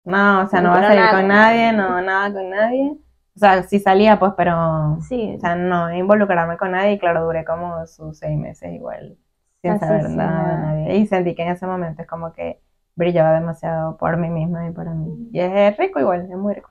No, 0.05 0.43
o 0.43 0.47
sea, 0.49 0.61
no 0.63 0.71
No 0.71 0.71
va 0.71 0.81
a 0.81 0.85
salir 0.85 1.11
nada 1.11 1.11
con 1.11 1.29
nadie, 1.29 1.73
no, 1.73 2.01
nada 2.03 2.33
con 2.33 2.51
nadie. 2.51 2.99
O 3.37 3.39
sea, 3.41 3.63
sí 3.65 3.79
salía, 3.81 4.19
pues, 4.19 4.33
pero, 4.37 4.55
Sí, 4.99 5.35
o 5.37 5.41
sea, 5.41 5.57
no 5.57 5.93
involucrarme 5.95 6.57
con 6.59 6.73
nadie. 6.73 6.93
Y 6.93 6.99
claro, 6.99 7.25
duré 7.25 7.45
como 7.45 7.87
sus 7.87 8.19
seis 8.19 8.39
meses 8.39 8.73
igual, 8.73 9.19
sin 9.63 9.77
Así, 9.77 9.79
saber 9.79 10.11
nada 10.11 10.53
de 10.53 10.59
nadie. 10.59 10.97
Y 10.99 11.07
sentí 11.07 11.35
que 11.35 11.43
en 11.43 11.51
ese 11.51 11.67
momento 11.67 12.03
es 12.03 12.09
como 12.09 12.33
que 12.33 12.61
brillaba 12.95 13.33
demasiado 13.33 13.97
por 13.97 14.17
mí 14.19 14.29
misma 14.31 14.67
y 14.69 14.73
para 14.73 14.93
mí. 14.95 15.29
Y 15.33 15.41
es 15.41 15.77
rico 15.79 16.01
igual, 16.01 16.23
es 16.31 16.37
muy 16.37 16.55
rico. 16.55 16.71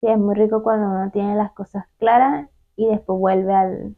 sí, 0.00 0.08
es 0.08 0.18
muy 0.18 0.34
rico 0.34 0.62
cuando 0.62 0.86
uno 0.88 1.10
tiene 1.10 1.34
las 1.36 1.52
cosas 1.52 1.84
claras 1.98 2.48
y 2.76 2.86
después 2.88 3.18
vuelve 3.18 3.54
al... 3.54 3.96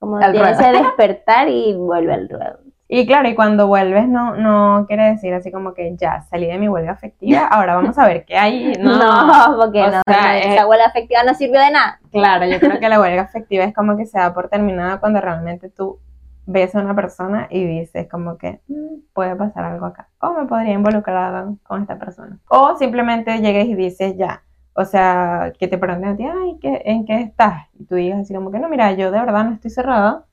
Como 0.00 0.18
Al 0.18 0.32
tiene 0.32 0.38
ruedo. 0.38 0.52
ese 0.52 0.72
despertar 0.72 1.48
y 1.48 1.74
vuelve 1.76 2.14
al 2.14 2.28
ruedo. 2.28 2.60
Y 2.86 3.06
claro, 3.06 3.28
y 3.28 3.34
cuando 3.34 3.66
vuelves 3.66 4.06
no, 4.08 4.36
no 4.36 4.84
quiere 4.86 5.04
decir 5.10 5.32
así 5.32 5.50
como 5.50 5.72
que 5.74 5.96
ya 5.96 6.22
salí 6.22 6.46
de 6.46 6.58
mi 6.58 6.68
huelga 6.68 6.92
afectiva, 6.92 7.46
ahora 7.46 7.74
vamos 7.76 7.96
a 7.98 8.06
ver 8.06 8.24
qué 8.24 8.36
hay. 8.36 8.72
No, 8.78 8.98
No, 9.26 9.56
porque 9.58 9.82
o 9.82 9.90
no, 9.90 10.02
sea, 10.06 10.38
es- 10.38 10.46
esa 10.54 10.66
huelga 10.66 10.86
afectiva 10.86 11.22
no 11.24 11.34
sirvió 11.34 11.60
de 11.60 11.70
nada. 11.70 11.98
Claro, 12.12 12.46
yo 12.46 12.60
creo 12.60 12.78
que 12.78 12.88
la 12.88 13.00
huelga 13.00 13.22
afectiva 13.22 13.64
es 13.64 13.74
como 13.74 13.96
que 13.96 14.04
se 14.06 14.18
da 14.18 14.34
por 14.34 14.48
terminada 14.48 15.00
cuando 15.00 15.20
realmente 15.20 15.70
tú 15.70 15.98
ves 16.46 16.74
a 16.74 16.80
una 16.80 16.94
persona 16.94 17.46
y 17.48 17.64
dices 17.64 18.06
como 18.10 18.36
que 18.36 18.60
"Mm, 18.68 18.96
puede 19.14 19.34
pasar 19.34 19.64
algo 19.64 19.86
acá, 19.86 20.08
o 20.20 20.34
me 20.34 20.44
podría 20.44 20.74
involucrar 20.74 21.46
con 21.62 21.80
esta 21.82 21.98
persona. 21.98 22.38
O 22.48 22.76
simplemente 22.76 23.38
llegues 23.40 23.64
y 23.66 23.74
dices 23.74 24.14
ya, 24.18 24.42
o 24.74 24.84
sea, 24.84 25.52
que 25.58 25.68
te 25.68 25.78
pregunten 25.78 26.10
a 26.10 26.16
ti, 26.16 26.24
ay, 26.26 26.58
¿qué, 26.60 26.82
¿en 26.84 27.06
qué 27.06 27.20
estás? 27.22 27.64
Y 27.80 27.86
tú 27.86 27.94
digas 27.94 28.20
así 28.20 28.34
como 28.34 28.50
que 28.50 28.58
no, 28.58 28.68
mira, 28.68 28.92
yo 28.92 29.10
de 29.10 29.20
verdad 29.20 29.44
no 29.44 29.52
estoy 29.54 29.70
cerrada, 29.70 30.24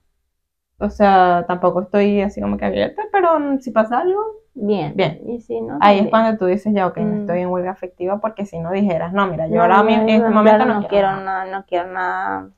o 0.82 0.89
sea, 0.89 1.46
tampoco 1.48 1.82
estoy 1.82 2.22
así 2.22 2.41
como 2.41 2.58
que 2.58 2.65
abierta, 2.65 3.04
pero 3.12 3.30
si 3.60 3.72
pasa 3.72 4.00
algo, 4.00 4.20
Bien. 4.54 4.91
Bien. 4.98 5.22
Y 5.30 5.39
si 5.39 5.62
no, 5.62 5.78
ahí 5.80 6.00
es 6.00 6.10
cuando 6.10 6.38
tú 6.38 6.46
dices 6.46 6.74
ya, 6.74 6.86
ok, 6.88 6.98
no 6.98 7.15
Mm. 7.15 7.20
estoy 7.22 7.39
en 7.39 7.48
huelga 7.50 7.72
afectiva, 7.72 8.20
porque 8.20 8.46
si 8.46 8.60
no 8.60 8.70
dijeras, 8.72 9.13
no, 9.13 9.26
mira, 9.28 9.48
yo 9.48 9.56
No, 9.56 9.62
ahora 9.62 9.78
no, 9.78 9.84
mismo- 9.86 10.04
en 10.04 10.10
este 10.10 10.30
momento 10.30 10.65
no, 10.65 10.82
no 10.82 10.88
quiero 10.89 11.08
nada, 11.15 11.46
no 11.46 11.65
quiero 11.65 11.88
nada, 11.94 12.50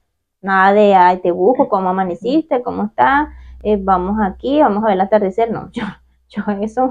nada 0.41 0.73
de 0.73 0.95
ay 0.95 1.17
te 1.21 1.31
busco, 1.31 1.69
cómo 1.69 1.89
amaneciste, 1.89 2.63
cómo 2.63 2.85
estás, 2.85 3.27
eh, 3.61 3.77
vamos 3.79 4.17
aquí, 4.25 4.59
vamos 4.59 4.83
a 4.83 4.87
ver 4.87 4.95
el 4.95 5.01
atardecer, 5.01 5.51
no, 5.51 5.69
yo, 5.71 5.83
yo 6.29 6.41
en 6.51 6.63
eso, 6.63 6.89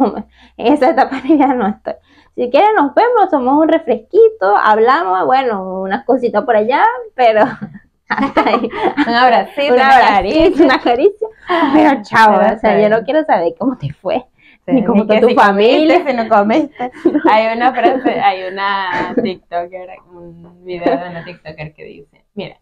en 0.57 0.73
esa 0.73 0.91
etapa 0.91 1.17
ya 1.29 1.53
no 1.53 1.67
estoy. 1.67 1.95
Si 2.37 2.49
quieres 2.49 2.71
nos 2.77 2.95
vemos, 2.95 3.29
tomamos 3.29 3.61
un 3.65 3.69
refresquito, 3.69 4.57
hablamos, 4.57 5.27
bueno, 5.27 5.81
unas 5.83 6.05
cositas 6.05 6.45
por 6.45 6.55
allá, 6.57 6.85
pero. 7.17 7.41
Un 9.07 9.15
abracito, 9.15 9.75
un 9.75 9.75
una 9.75 9.89
abracito, 9.97 10.15
caricia. 10.15 10.65
una 10.65 10.81
caricia, 10.81 11.29
pero 11.73 12.03
chao, 12.03 12.39
Pero 12.39 12.55
o 12.55 12.59
sea, 12.59 12.75
está 12.75 12.81
yo 12.81 12.89
no 12.89 13.03
quiero 13.05 13.25
saber 13.25 13.55
cómo 13.59 13.77
te 13.77 13.93
fue. 13.93 14.25
Sí, 14.67 14.73
Ni 14.73 14.85
como 14.85 15.07
que 15.07 15.21
tu 15.21 15.29
si 15.29 15.35
familia. 15.35 15.97
comiste, 16.05 16.11
si 16.11 16.17
no 16.17 16.29
comiste. 16.29 16.91
Hay 17.31 17.57
una 17.57 17.73
frase, 17.75 18.21
hay 18.21 18.45
una 18.45 19.13
TikToker, 19.21 19.89
un 20.13 20.65
video 20.65 20.99
de 20.99 21.09
una 21.11 21.25
TikToker 21.25 21.75
que 21.75 21.85
dice, 21.85 22.25
mira, 22.35 22.61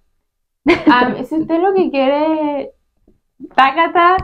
mí, 0.64 1.24
si 1.24 1.34
usted 1.36 1.58
lo 1.60 1.74
que 1.74 1.90
quiere, 1.90 2.72
tácata, 3.54 4.16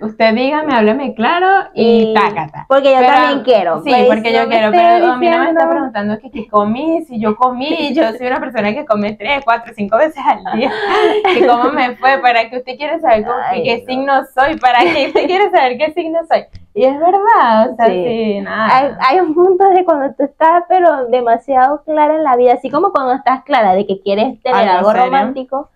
usted 0.00 0.32
dígame, 0.34 0.72
hábleme 0.74 1.14
claro 1.14 1.68
y, 1.74 2.10
Y- 2.10 2.14
tácata. 2.14 2.66
Porque 2.68 2.90
yo 2.92 2.98
Pero- 3.00 3.12
también 3.12 3.40
quiero. 3.44 3.82
Sí, 3.82 3.90
pues, 3.90 4.06
porque 4.06 4.32
yo 4.32 4.48
quiero, 4.48 4.70
pero 4.70 5.12
a 5.12 5.16
mí 5.16 5.28
no 5.28 5.38
me 5.40 5.48
está 5.50 5.68
preguntando 5.68 6.18
que 6.20 6.30
qué 6.30 6.48
comí, 6.48 7.02
si 7.04 7.18
yo 7.20 7.34
comí, 7.36 7.68
yo 7.94 8.12
soy 8.12 8.26
una 8.26 8.38
persona 8.40 8.72
que 8.72 8.84
come 8.84 9.14
tres, 9.14 9.42
cuatro, 9.44 9.72
cinco 9.74 9.96
veces 9.96 10.22
al 10.24 10.56
día, 10.58 10.70
que 11.34 11.46
cómo 11.46 11.64
me 11.72 11.96
fue, 11.96 12.18
para 12.18 12.48
que 12.48 12.58
usted 12.58 12.76
quiere 12.76 13.00
saber 13.00 13.24
cómo- 13.24 13.36
Ay, 13.44 13.62
qué 13.64 13.78
no. 13.78 13.86
signo 13.86 14.12
soy, 14.34 14.56
para 14.58 14.80
que 14.80 15.06
usted 15.08 15.26
quiere 15.26 15.50
saber 15.50 15.78
qué 15.78 15.92
signo 15.92 16.20
soy. 16.30 16.44
Y 16.74 16.84
es 16.84 16.98
verdad, 17.00 17.70
o 17.72 17.76
sea, 17.76 17.86
Sí. 17.86 18.04
sí, 18.06 18.40
nada. 18.42 18.68
Hay, 18.76 18.90
hay 19.00 19.20
un 19.20 19.34
punto 19.34 19.66
de 19.70 19.82
cuando 19.84 20.14
tú 20.14 20.24
estás, 20.24 20.64
pero 20.68 21.06
demasiado 21.06 21.82
clara 21.84 22.14
en 22.14 22.22
la 22.22 22.36
vida, 22.36 22.52
así 22.52 22.70
como 22.70 22.92
cuando 22.92 23.14
estás 23.14 23.42
clara 23.44 23.72
de 23.74 23.86
que 23.86 24.00
quieres 24.02 24.40
tener 24.42 24.68
Algo 24.68 24.78
algo 24.78 24.90
serio. 24.90 25.04
romántico, 25.06 25.70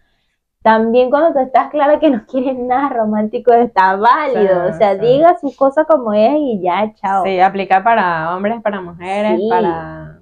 también 0.62 1.10
cuando 1.10 1.32
tú 1.32 1.38
estás 1.38 1.70
clara 1.70 1.98
que 1.98 2.10
no 2.10 2.24
quieres 2.26 2.58
nada 2.58 2.90
romántico, 2.90 3.52
está 3.52 3.96
válido. 3.96 4.66
Sí, 4.66 4.70
o 4.70 4.72
sea, 4.74 4.94
sí. 4.94 5.00
diga 5.00 5.36
su 5.38 5.54
cosa 5.56 5.84
como 5.84 6.12
es 6.12 6.32
y 6.36 6.60
ya, 6.60 6.92
chao. 6.94 7.24
Sí, 7.24 7.40
aplica 7.40 7.82
para 7.82 8.34
hombres, 8.36 8.60
para 8.62 8.80
mujeres, 8.80 9.38
Sí. 9.40 9.48
para 9.48 10.20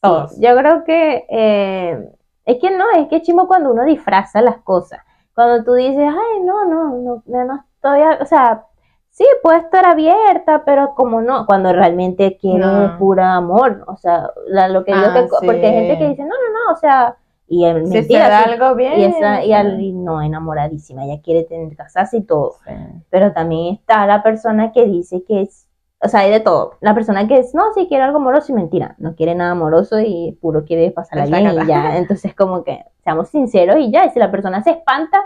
todos. 0.00 0.38
Yo 0.40 0.56
creo 0.56 0.84
que 0.84 1.26
eh, 1.28 2.10
es 2.44 2.56
que 2.60 2.70
no, 2.76 2.84
es 2.96 3.08
que 3.08 3.16
es 3.16 3.22
chimo 3.22 3.46
cuando 3.46 3.70
uno 3.72 3.84
disfraza 3.84 4.40
las 4.40 4.58
cosas. 4.58 5.00
Cuando 5.34 5.62
tú 5.64 5.74
dices, 5.74 5.98
ay, 6.08 6.42
no, 6.42 6.64
no, 6.64 6.96
no, 6.96 7.22
no, 7.26 7.64
estoy, 7.74 8.00
a-", 8.00 8.18
o 8.22 8.24
sea, 8.24 8.64
sí, 9.10 9.26
puedo 9.42 9.58
estar 9.58 9.84
abierta, 9.86 10.62
pero 10.64 10.94
como 10.94 11.20
no, 11.20 11.44
cuando 11.44 11.72
realmente 11.74 12.38
quieres 12.40 12.66
No. 12.66 12.96
puro 12.98 13.22
amor, 13.22 13.84
o 13.86 13.96
sea, 13.96 14.30
la- 14.46 14.68
lo 14.68 14.84
que 14.84 14.92
yo 14.92 14.98
Ah, 14.98 15.12
te- 15.12 15.46
porque 15.46 15.66
hay 15.66 15.72
gente 15.74 15.98
que 15.98 16.08
dice, 16.08 16.22
no, 16.22 16.28
no, 16.30 16.66
no, 16.68 16.72
o 16.72 16.76
sea, 16.76 17.16
y 17.48 17.64
es 17.64 17.88
Si 17.88 17.94
mentira, 17.94 18.24
se 18.26 18.30
da 18.30 18.44
sí, 18.44 18.50
algo 18.50 18.74
bien. 18.74 18.98
y 19.00 19.04
esa, 19.04 19.42
y 19.42 19.46
sí. 19.46 19.52
al- 19.52 19.80
y 19.80 19.92
no, 19.92 20.20
enamoradísima, 20.22 21.04
ella 21.04 21.20
quiere 21.22 21.44
tener 21.44 21.76
casarse 21.76 22.16
y 22.18 22.22
todo 22.22 22.56
Sí. 22.66 22.72
pero 23.10 23.32
también 23.32 23.74
está 23.74 24.06
la 24.06 24.22
persona 24.22 24.72
que 24.72 24.84
dice 24.86 25.22
que 25.24 25.42
es, 25.42 25.68
o 26.02 26.08
sea, 26.08 26.20
hay 26.20 26.30
de 26.30 26.40
todo. 26.40 26.74
La 26.80 26.94
persona 26.94 27.26
que 27.26 27.38
es, 27.38 27.54
no, 27.54 27.72
sí 27.74 27.86
quiere 27.88 28.02
algo 28.04 28.18
amoroso 28.18 28.52
y 28.52 28.54
mentira, 28.56 28.94
no 28.98 29.14
quiere 29.14 29.34
nada 29.34 29.52
amoroso 29.52 29.98
y 30.00 30.36
puro 30.42 30.64
quiere 30.64 30.90
pasarla 30.90 31.24
bien 31.26 31.52
y 31.62 31.66
ya. 31.66 31.96
Entonces, 31.98 32.34
como 32.34 32.64
que 32.64 32.84
seamos 33.02 33.28
sinceros 33.30 33.76
y 33.78 33.90
ya. 33.90 34.04
Y 34.04 34.10
si 34.10 34.18
la 34.18 34.30
persona 34.30 34.62
se 34.62 34.70
espanta, 34.72 35.22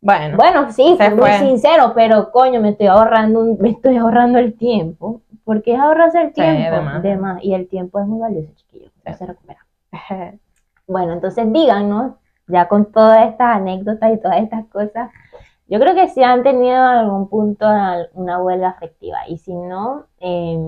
Bueno, 0.00 0.36
bueno, 0.36 0.72
sí, 0.72 0.96
fui 0.98 1.10
muy 1.14 1.30
sincero, 1.34 1.92
pero 1.94 2.32
coño, 2.32 2.60
me 2.60 2.70
estoy 2.70 2.88
ahorrando, 2.88 3.40
un- 3.40 3.58
me 3.60 3.70
estoy 3.70 3.96
ahorrando 3.96 4.38
el 4.38 4.54
tiempo. 4.54 5.20
porque 5.44 5.74
es 5.74 5.80
ahorrarse 5.80 6.20
el 6.20 6.28
Sí, 6.28 6.34
tiempo? 6.34 6.76
de 6.76 6.80
más. 6.82 7.02
De 7.02 7.16
más. 7.16 7.42
Y 7.44 7.52
el 7.54 7.68
tiempo 7.68 7.98
es 8.00 8.06
muy 8.06 8.20
valioso, 8.20 8.52
chiquillos. 8.54 8.92
No 9.04 9.12
Sí. 9.12 9.18
se 9.18 9.26
recupera. 9.26 9.58
Bueno, 10.86 11.12
entonces 11.12 11.50
díganos, 11.52 12.14
ya 12.48 12.68
con 12.68 12.92
todas 12.92 13.28
estas 13.30 13.56
anécdotas 13.56 14.12
y 14.12 14.20
todas 14.20 14.38
estas 14.42 14.66
cosas, 14.66 15.10
yo 15.68 15.80
creo 15.80 15.94
que 15.94 16.08
si 16.08 16.22
han 16.22 16.42
tenido 16.42 16.76
en 16.76 16.82
algún 16.82 17.28
punto 17.28 17.66
una 18.14 18.40
huelga 18.42 18.70
afectiva 18.70 19.18
y 19.28 19.38
si 19.38 19.54
no, 19.54 20.06
eh, 20.20 20.58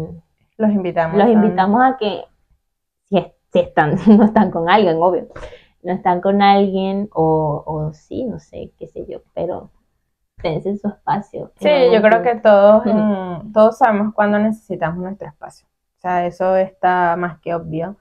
los 0.57 0.71
invitamos. 0.71 1.19
los 1.19 1.29
a- 1.29 1.29
invitamos 1.29 1.83
a 1.83 1.97
que 1.99 2.25
si, 3.05 3.19
es- 3.19 3.33
si 3.53 3.61
están, 3.61 3.97
no 4.19 4.25
están 4.27 4.51
con 4.51 4.69
alguien, 4.71 4.99
obvio, 5.01 5.29
no 5.83 5.93
están 5.93 6.21
con 6.21 6.43
alguien 6.43 7.09
o, 7.13 7.63
o 7.67 7.93
sí, 7.95 8.25
no 8.25 8.39
sé, 8.41 8.73
qué 8.79 8.89
sé 8.89 9.07
yo, 9.09 9.21
pero 9.35 9.71
en 10.43 10.79
su 10.79 10.89
espacio. 10.89 11.53
Sí, 11.57 11.71
yo 11.93 12.03
creo 12.03 12.23
que 12.23 12.37
todos, 12.37 12.85
mm, 12.87 13.53
todos 13.53 13.79
sabemos 13.79 14.15
cuándo 14.15 14.39
necesitamos 14.39 14.99
nuestro 14.99 15.29
espacio. 15.29 15.67
O 15.99 16.01
sea, 16.01 16.27
eso 16.27 16.57
está 16.57 17.17
más 17.17 17.41
que 17.41 17.55
obvio. 17.55 17.97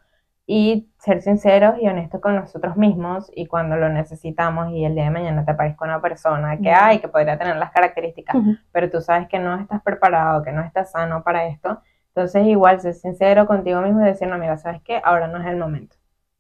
Y 0.46 0.92
ser 0.98 1.22
sinceros 1.22 1.76
y 1.82 1.88
honestos 1.88 2.20
con 2.22 2.36
nosotros 2.36 2.76
mismos 2.76 3.32
y 3.34 3.46
cuando 3.48 3.78
lo 3.78 3.88
necesitamos 3.90 4.72
y 4.74 4.84
el 4.86 4.94
día 4.96 5.06
de 5.06 5.10
mañana 5.12 5.46
te 5.46 5.52
aparezca 5.52 5.86
una 5.86 6.02
persona 6.02 6.60
que 6.62 6.70
hay, 6.72 7.00
que 7.00 7.08
podría 7.08 7.38
tener 7.38 7.56
las 7.58 7.72
características, 7.72 8.40
pero 8.72 8.90
tú 8.90 9.00
sabes 9.02 9.30
que 9.30 9.40
no 9.40 9.56
estás 9.58 9.82
preparado, 9.84 10.44
que 10.44 10.52
no 10.52 10.62
estás 10.62 10.92
sano 10.92 11.24
para 11.24 11.46
esto, 11.48 11.82
entonces 12.10 12.46
igual 12.48 12.82
ser 12.82 12.94
sincero 12.94 13.48
contigo 13.48 13.80
mismo 13.82 14.02
y 14.02 14.06
decir, 14.06 14.28
no, 14.28 14.38
mira, 14.38 14.58
¿sabes 14.58 14.82
qué? 14.84 15.02
Ahora 15.04 15.28
no 15.28 15.40
es 15.40 15.48
el 15.48 15.56
momento. 15.58 15.96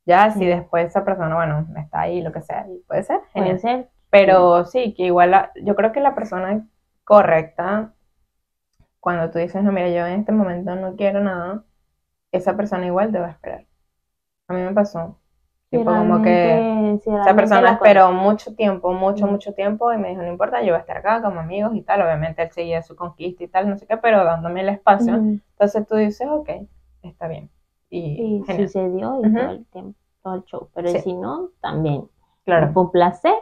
Ya, 0.05 0.31
si 0.31 0.45
después 0.45 0.87
esa 0.87 1.05
persona, 1.05 1.33
bueno, 1.35 1.65
está 1.77 2.01
ahí, 2.01 2.21
lo 2.21 2.33
que 2.33 2.41
sea, 2.41 2.67
y 2.67 2.79
puede 2.87 3.03
ser, 3.03 3.21
Puede 3.31 3.45
genial. 3.47 3.59
ser, 3.61 3.89
Pero 4.09 4.65
sí, 4.65 4.93
que 4.95 5.03
igual 5.05 5.31
la- 5.31 5.51
yo 5.63 5.75
creo 5.75 5.93
que 5.93 6.01
la 6.01 6.13
persona 6.13 6.67
correcta, 7.05 7.93
cuando 8.99 9.29
tú 9.29 9.37
dices, 9.39 9.61
no, 9.63 9.71
mira, 9.71 9.89
yo 9.89 10.05
en 10.07 10.21
este 10.21 10.31
momento 10.31 10.75
no 10.75 10.95
quiero 10.95 11.19
nada, 11.19 11.63
esa 12.31 12.57
persona 12.57 12.85
igual 12.87 13.11
te 13.11 13.19
va 13.19 13.27
a 13.27 13.31
esperar. 13.31 13.65
A 14.47 14.53
mí 14.53 14.62
me 14.62 14.73
pasó. 14.73 15.17
Tipo, 15.69 15.86
como 15.86 16.21
que 16.21 16.99
esa 17.03 17.36
persona 17.36 17.71
esperó 17.71 18.12
mucho 18.12 18.53
tiempo, 18.56 18.93
mucho, 18.93 19.25
mucho 19.25 19.53
tiempo 19.56 19.91
y 19.91 19.97
me 19.97 20.10
dijo, 20.10 20.21
no 20.21 20.27
importa, 20.27 20.62
yo 20.62 20.67
voy 20.67 20.75
a 20.75 20.79
estar 20.82 20.97
acá 20.97 21.21
como 21.23 21.39
amigos 21.39 21.73
y 21.75 21.82
tal. 21.82 22.01
Obviamente 22.03 22.43
él 22.43 22.51
seguía 22.51 22.84
su 22.84 22.95
conquista 22.95 23.43
y 23.43 23.47
tal, 23.47 23.67
no 23.69 23.77
sé 23.77 23.88
qué, 23.88 23.97
pero 23.97 24.23
dándome 24.23 24.62
el 24.62 24.69
espacio. 24.69 25.15
Entonces 25.15 25.88
tú 25.88 25.95
dices, 25.95 26.27
ok, 26.29 26.49
está 27.01 27.27
bien. 27.27 27.49
Y 27.89 28.43
sucedió 28.45 29.19
y 29.23 29.34
todo 29.34 29.49
el 29.51 29.65
tiempo, 29.67 29.97
todo 30.21 30.36
el 30.36 30.43
show. 30.43 30.69
Pero 30.75 30.89
Sí. 30.89 30.99
si 30.99 31.13
no, 31.15 31.49
también. 31.60 32.08
claro. 32.45 32.71
Fue 32.71 32.84
un 32.84 32.91
placer. 32.91 33.34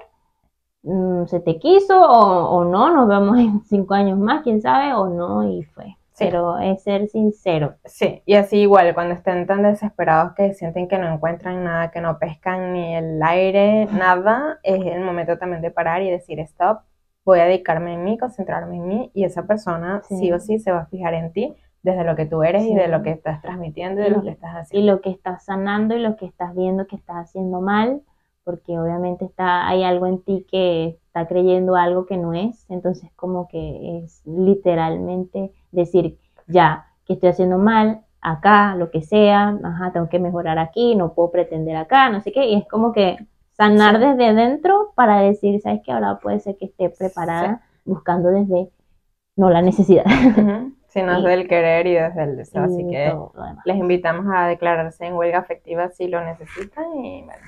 Mm, 0.83 1.25
Se 1.25 1.39
te 1.41 1.59
quiso 1.59 2.01
o, 2.01 2.49
o 2.57 2.63
no, 2.65 2.93
nos 2.95 3.07
vemos 3.07 3.37
en 3.37 3.61
cinco 3.65 3.93
años 3.93 4.17
más, 4.17 4.41
quién 4.41 4.61
sabe, 4.61 4.93
o 4.93 5.07
no, 5.09 5.43
y 5.47 5.63
fue. 5.63 5.97
Sí. 6.21 6.27
Pero 6.29 6.57
es 6.59 6.83
ser 6.83 7.07
sincero. 7.07 7.75
Sí, 7.85 8.21
y 8.25 8.35
así 8.35 8.57
igual, 8.61 8.93
cuando 8.93 9.15
estén 9.15 9.45
tan 9.47 9.63
desesperados 9.63 10.33
que 10.35 10.53
sienten 10.53 10.87
que 10.87 10.97
no 10.97 11.11
encuentran 11.13 11.63
nada, 11.63 11.91
que 11.91 12.01
no 12.01 12.19
pescan 12.19 12.73
ni 12.73 12.95
el 12.95 13.21
aire, 13.23 13.87
nada, 13.91 14.59
es 14.63 14.85
el 14.85 15.01
momento 15.01 15.37
también 15.37 15.61
de 15.61 15.71
parar 15.71 16.01
y 16.01 16.09
decir, 16.09 16.39
stop, 16.39 16.79
voy 17.25 17.39
a 17.39 17.45
dedicarme 17.45 17.93
en 17.93 18.03
mí, 18.03 18.17
concentrarme 18.17 18.77
en 18.77 18.87
mí, 18.87 19.11
y 19.13 19.23
esa 19.25 19.43
persona 19.47 20.01
sí, 20.07 20.17
Sí. 20.17 20.31
o 20.31 20.39
sí 20.39 20.59
se 20.59 20.71
va 20.71 20.79
a 20.81 20.85
fijar 20.87 21.13
en 21.13 21.31
ti 21.33 21.55
desde 21.83 22.03
lo 22.03 22.15
que 22.15 22.25
tú 22.25 22.43
eres 22.43 22.63
y 22.63 22.75
de 22.75 22.87
lo 22.87 23.01
que 23.03 23.09
estás 23.11 23.41
transmitiendo 23.41 24.01
y 24.01 24.03
de 24.03 24.09
lo 24.11 24.19
Y- 24.19 24.23
que 24.23 24.29
estás 24.31 24.53
Y 24.53 24.57
haciendo. 24.59 24.91
lo 24.93 25.01
que 25.01 25.09
estás 25.09 25.43
sanando 25.45 25.95
y 25.95 25.99
lo 25.99 26.15
que 26.15 26.25
estás 26.27 26.55
viendo 26.55 26.85
que 26.87 26.95
estás 26.95 27.15
haciendo 27.17 27.59
mal, 27.61 28.01
porque 28.43 28.77
obviamente 28.79 29.25
está, 29.25 29.67
hay 29.67 29.83
algo 29.83 30.07
en 30.07 30.21
ti 30.23 30.45
que 30.49 30.99
está 31.07 31.27
creyendo 31.27 31.75
algo 31.75 32.05
que 32.05 32.17
no 32.17 32.33
es. 32.33 32.65
Entonces, 32.69 33.11
como 33.15 33.47
que 33.47 33.99
es 34.03 34.21
literalmente 34.25 35.51
decir, 35.71 36.17
ya, 36.47 36.87
que 37.05 37.13
estoy 37.13 37.29
haciendo 37.29 37.57
mal, 37.57 38.01
acá, 38.21 38.75
lo 38.75 38.91
que 38.91 39.01
sea, 39.01 39.57
ajá, 39.63 39.91
tengo 39.93 40.09
que 40.09 40.19
mejorar 40.19 40.59
aquí, 40.59 40.95
no 40.95 41.13
puedo 41.13 41.31
pretender 41.31 41.75
acá, 41.75 42.09
no 42.09 42.21
sé 42.21 42.31
qué, 42.31 42.45
y 42.45 42.55
es 42.55 42.67
como 42.67 42.91
que 42.93 43.17
sanar 43.53 43.95
Sí. 43.99 44.05
desde 44.05 44.33
dentro 44.33 44.91
para 44.95 45.19
decir, 45.21 45.59
¿sabes 45.61 45.81
qué? 45.83 45.91
Ahora 45.91 46.19
puede 46.19 46.39
ser 46.39 46.55
que 46.57 46.65
esté 46.65 46.89
preparada 46.89 47.61
buscando 47.85 48.29
desde, 48.29 48.69
no 49.35 49.49
la 49.49 49.61
necesidad. 49.61 50.05
Ujú, 50.05 50.73
Sino 50.87 51.13
Y- 51.19 51.23
desde 51.23 51.33
el 51.33 51.47
querer 51.47 51.87
y 51.87 51.93
desde 51.93 52.23
el 52.23 52.37
deseo, 52.37 52.63
así 52.63 52.87
que 52.87 53.13
les 53.65 53.77
invitamos 53.77 54.25
a 54.33 54.47
declararse 54.47 55.05
en 55.05 55.13
huelga 55.15 55.39
afectiva 55.39 55.89
si 55.89 56.07
lo 56.07 56.23
necesitan 56.23 56.93
y 57.03 57.23
bueno. 57.23 57.41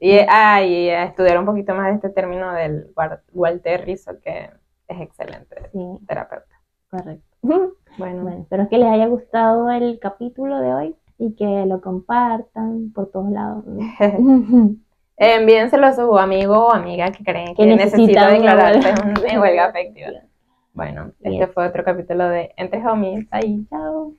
Y, 0.00 0.18
ah, 0.28 0.62
y 0.62 0.90
a 0.90 1.04
estudiar 1.04 1.38
un 1.38 1.46
poquito 1.46 1.74
más 1.74 1.88
de 1.88 1.94
este 1.94 2.08
término 2.10 2.52
del 2.52 2.90
Wa- 2.96 3.20
Walter 3.32 3.84
Rizzo, 3.84 4.12
que 4.22 4.50
es 4.88 5.00
excelente 5.00 5.56
Sí, 5.72 5.78
terapeuta. 6.06 6.46
correcto. 6.90 7.24
Bueno, 7.42 7.72
Bueno, 7.98 8.28
espero 8.42 8.68
que 8.68 8.78
les 8.78 8.88
haya 8.88 9.06
gustado 9.06 9.70
el 9.70 9.98
capítulo 10.00 10.60
de 10.60 10.72
hoy 10.74 10.96
y 11.18 11.34
que 11.34 11.66
lo 11.66 11.80
compartan 11.80 12.92
por 12.94 13.10
todos 13.10 13.30
lados. 13.30 13.64
envíenselo 15.16 15.86
a 15.86 15.92
su 15.92 16.16
amigo 16.16 16.66
o 16.66 16.72
amiga 16.72 17.10
que 17.10 17.24
creen 17.24 17.48
que, 17.56 17.64
Que 17.64 17.66
necesita 17.66 18.28
declararse 18.28 18.94
en 19.28 19.40
huelga 19.40 19.66
afectiva. 19.66 20.08
Bueno, 20.74 21.10
Bien. 21.18 21.42
este 21.42 21.52
fue 21.52 21.66
otro 21.66 21.82
capítulo 21.82 22.28
de 22.28 22.52
Entre 22.56 22.78
Homies. 22.86 23.26
Ahí. 23.32 23.66
Chao. 23.68 24.12